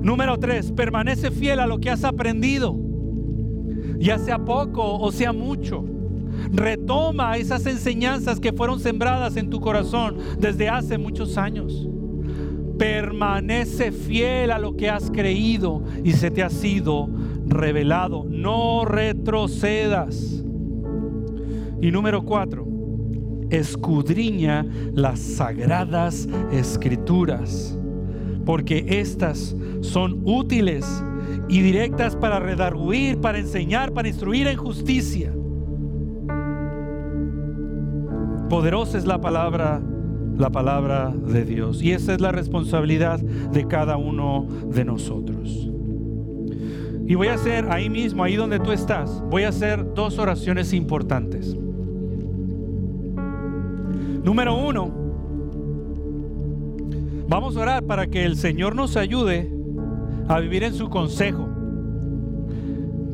[0.00, 2.74] Número tres, permanece fiel a lo que has aprendido,
[3.98, 5.84] ya sea poco o sea mucho.
[6.50, 11.90] Retoma esas enseñanzas que fueron sembradas en tu corazón desde hace muchos años.
[12.78, 17.08] Permanece fiel a lo que has creído y se te ha sido
[17.46, 18.24] revelado.
[18.28, 20.44] No retrocedas.
[21.80, 22.66] Y número cuatro,
[23.50, 27.78] escudriña las sagradas escrituras,
[28.44, 31.04] porque estas son útiles
[31.48, 35.32] y directas para redarguir, para enseñar, para instruir en justicia
[38.48, 39.82] Poderosa es la palabra,
[40.38, 41.82] la palabra de Dios.
[41.82, 45.68] Y esa es la responsabilidad de cada uno de nosotros.
[47.06, 50.72] Y voy a hacer ahí mismo, ahí donde tú estás, voy a hacer dos oraciones
[50.72, 51.56] importantes.
[54.22, 54.90] Número uno,
[57.28, 59.50] vamos a orar para que el Señor nos ayude
[60.28, 61.48] a vivir en su consejo.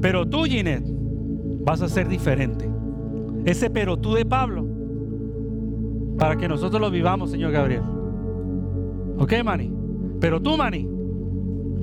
[0.01, 0.91] Pero tú, Ginette,
[1.64, 2.68] vas a ser diferente.
[3.45, 4.74] Ese pero tú de Pablo
[6.19, 7.83] para que nosotros lo vivamos, Señor Gabriel.
[9.19, 9.73] ¿Ok, Manny?
[10.21, 10.89] Pero tú, Manny,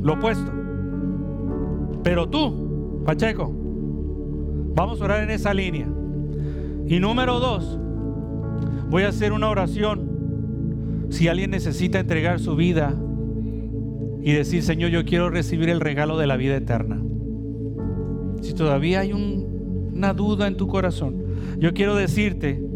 [0.01, 0.51] lo opuesto.
[2.03, 3.53] Pero tú, Pacheco,
[4.75, 5.87] vamos a orar en esa línea.
[6.87, 7.79] Y número dos,
[8.89, 11.07] voy a hacer una oración.
[11.09, 12.95] Si alguien necesita entregar su vida
[14.21, 17.01] y decir, Señor, yo quiero recibir el regalo de la vida eterna.
[18.41, 21.15] Si todavía hay una duda en tu corazón,
[21.59, 22.70] yo quiero decirte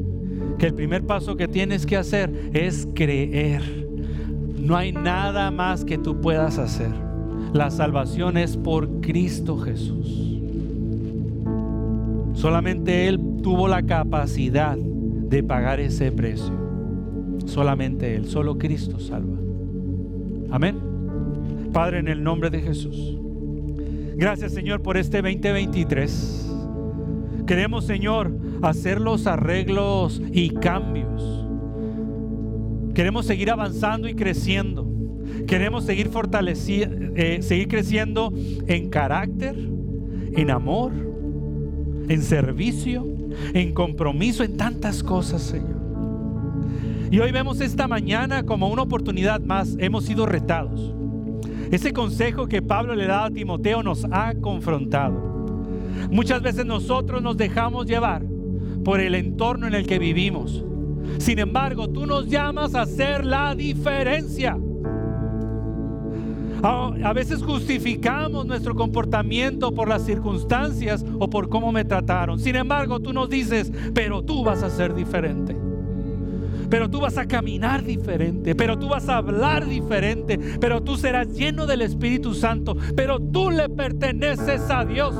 [0.57, 3.61] que el primer paso que tienes que hacer es creer.
[4.59, 6.91] No hay nada más que tú puedas hacer.
[7.53, 10.41] La salvación es por Cristo Jesús.
[12.33, 16.53] Solamente Él tuvo la capacidad de pagar ese precio.
[17.45, 19.37] Solamente Él, solo Cristo salva.
[20.51, 20.77] Amén.
[21.71, 23.17] Padre, en el nombre de Jesús.
[24.15, 26.53] Gracias Señor por este 2023.
[27.45, 28.31] Queremos Señor
[28.61, 31.45] hacer los arreglos y cambios.
[32.93, 34.87] Queremos seguir avanzando y creciendo.
[35.47, 38.31] Queremos seguir fortaleciendo, eh, seguir creciendo
[38.67, 40.91] en carácter, en amor,
[42.07, 43.05] en servicio,
[43.53, 45.75] en compromiso, en tantas cosas, Señor.
[47.11, 49.75] Y hoy vemos esta mañana como una oportunidad más.
[49.79, 50.93] Hemos sido retados.
[51.71, 55.35] Ese consejo que Pablo le da a Timoteo nos ha confrontado.
[56.09, 58.25] Muchas veces nosotros nos dejamos llevar
[58.85, 60.63] por el entorno en el que vivimos.
[61.17, 64.57] Sin embargo, tú nos llamas a hacer la diferencia.
[66.61, 72.39] A, veces justificamos nuestro comportamiento por las circunstancias o por cómo me trataron.
[72.39, 75.55] Sin embargo, tú nos dices, pero tú vas a ser diferente.
[76.69, 81.27] Pero tú vas a caminar diferente, pero tú vas a hablar diferente, pero tú serás
[81.35, 85.13] lleno del Espíritu Santo, pero tú le perteneces a Dios.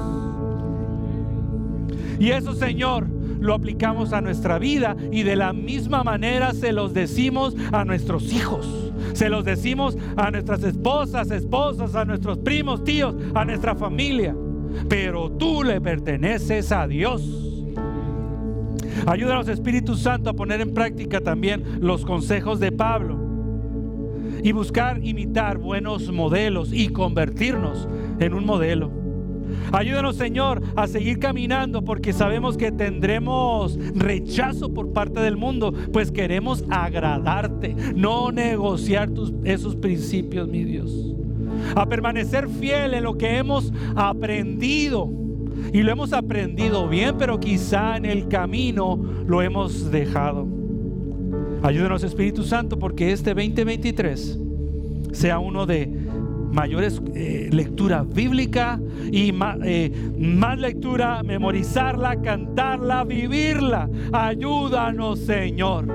[2.18, 6.94] Y eso, Señor, lo aplicamos a nuestra vida y de la misma manera se los
[6.94, 8.92] decimos a nuestros hijos.
[9.14, 14.36] Se los decimos a nuestras esposas, esposas, a nuestros primos, tíos, a nuestra familia.
[14.90, 17.46] Pero tú le perteneces a Dios.
[19.06, 23.20] Ayúdanos Espíritu Santo a poner en práctica también los consejos de Pablo
[24.44, 27.88] y buscar imitar buenos modelos y convertirnos
[28.20, 29.05] en un modelo.
[29.72, 36.12] Ayúdanos, Señor, a seguir caminando porque sabemos que tendremos rechazo por parte del mundo, pues
[36.12, 41.14] queremos agradarte, no negociar tus, esos principios, mi Dios.
[41.76, 45.10] A permanecer fiel en lo que hemos aprendido.
[45.74, 50.48] Y lo hemos aprendido bien, pero quizá en el camino lo hemos dejado.
[51.64, 54.40] Ayúdanos, Espíritu Santo, porque este 2023
[55.12, 56.05] sea uno de
[56.56, 58.80] mayores eh, lectura bíblica
[59.12, 59.34] y
[59.66, 63.90] eh, más lectura, memorizarla, cantarla, vivirla.
[64.14, 65.86] Ayúdanos, Señor.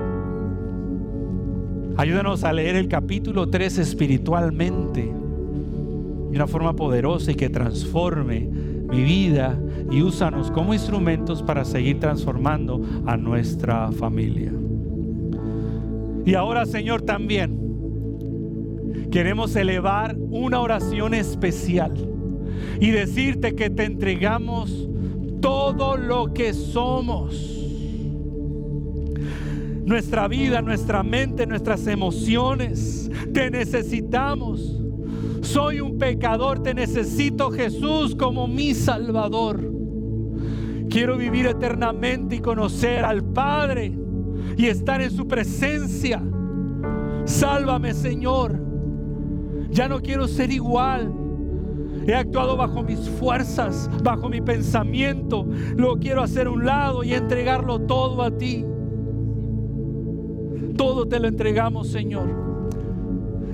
[1.97, 9.03] Ayúdanos a leer el capítulo 3 espiritualmente de una forma poderosa y que transforme mi
[9.03, 9.59] vida
[9.89, 14.51] y úsanos como instrumentos para seguir transformando a nuestra familia.
[16.23, 17.60] Y ahora, Señor, también
[19.11, 21.93] queremos elevar una oración especial
[22.79, 24.89] y decirte que te entregamos
[25.41, 27.57] todo lo que somos.
[29.85, 33.09] Nuestra vida, nuestra mente, nuestras emociones.
[33.33, 34.79] Te necesitamos.
[35.41, 39.59] Soy un pecador, te necesito Jesús como mi Salvador.
[40.89, 43.91] Quiero vivir eternamente y conocer al Padre
[44.57, 46.21] y estar en su presencia.
[47.25, 48.60] Sálvame, Señor.
[49.71, 51.11] Ya no quiero ser igual.
[52.05, 55.47] He actuado bajo mis fuerzas, bajo mi pensamiento.
[55.75, 58.65] Lo quiero hacer a un lado y entregarlo todo a ti.
[60.75, 62.41] Todo te lo entregamos, Señor.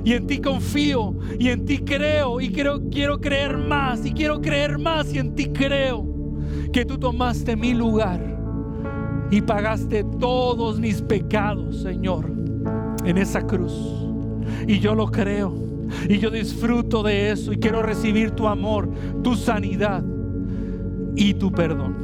[0.03, 4.39] Y en ti confío y en ti creo y quiero, quiero creer más y quiero
[4.39, 6.07] creer más y en ti creo
[6.71, 8.21] que tú tomaste mi lugar
[9.29, 12.31] y pagaste todos mis pecados, Señor,
[13.03, 13.73] en esa cruz.
[14.65, 15.66] Y yo lo creo.
[16.07, 18.89] Y yo disfruto de eso y quiero recibir tu amor,
[19.23, 20.03] tu sanidad
[21.15, 21.95] y tu perdón.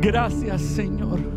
[0.00, 1.34] Gracias Señor.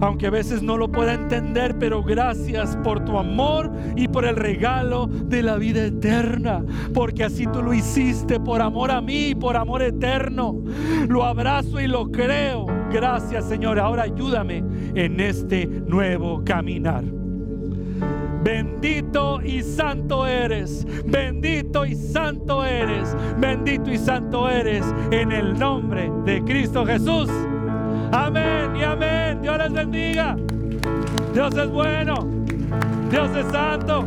[0.00, 4.36] Aunque a veces no lo pueda entender, pero gracias por tu amor y por el
[4.36, 6.64] regalo de la vida eterna.
[6.92, 10.62] Porque así tú lo hiciste por amor a mí, por amor eterno.
[11.08, 12.66] Lo abrazo y lo creo.
[12.92, 13.78] Gracias Señor.
[13.78, 14.64] Ahora ayúdame
[14.94, 17.23] en este nuevo caminar.
[18.44, 26.12] Bendito y santo eres, bendito y santo eres, bendito y santo eres en el nombre
[26.26, 27.30] de Cristo Jesús.
[28.12, 29.40] Amén y amén.
[29.40, 30.36] Dios les bendiga.
[31.32, 32.28] Dios es bueno.
[33.10, 34.04] Dios es santo.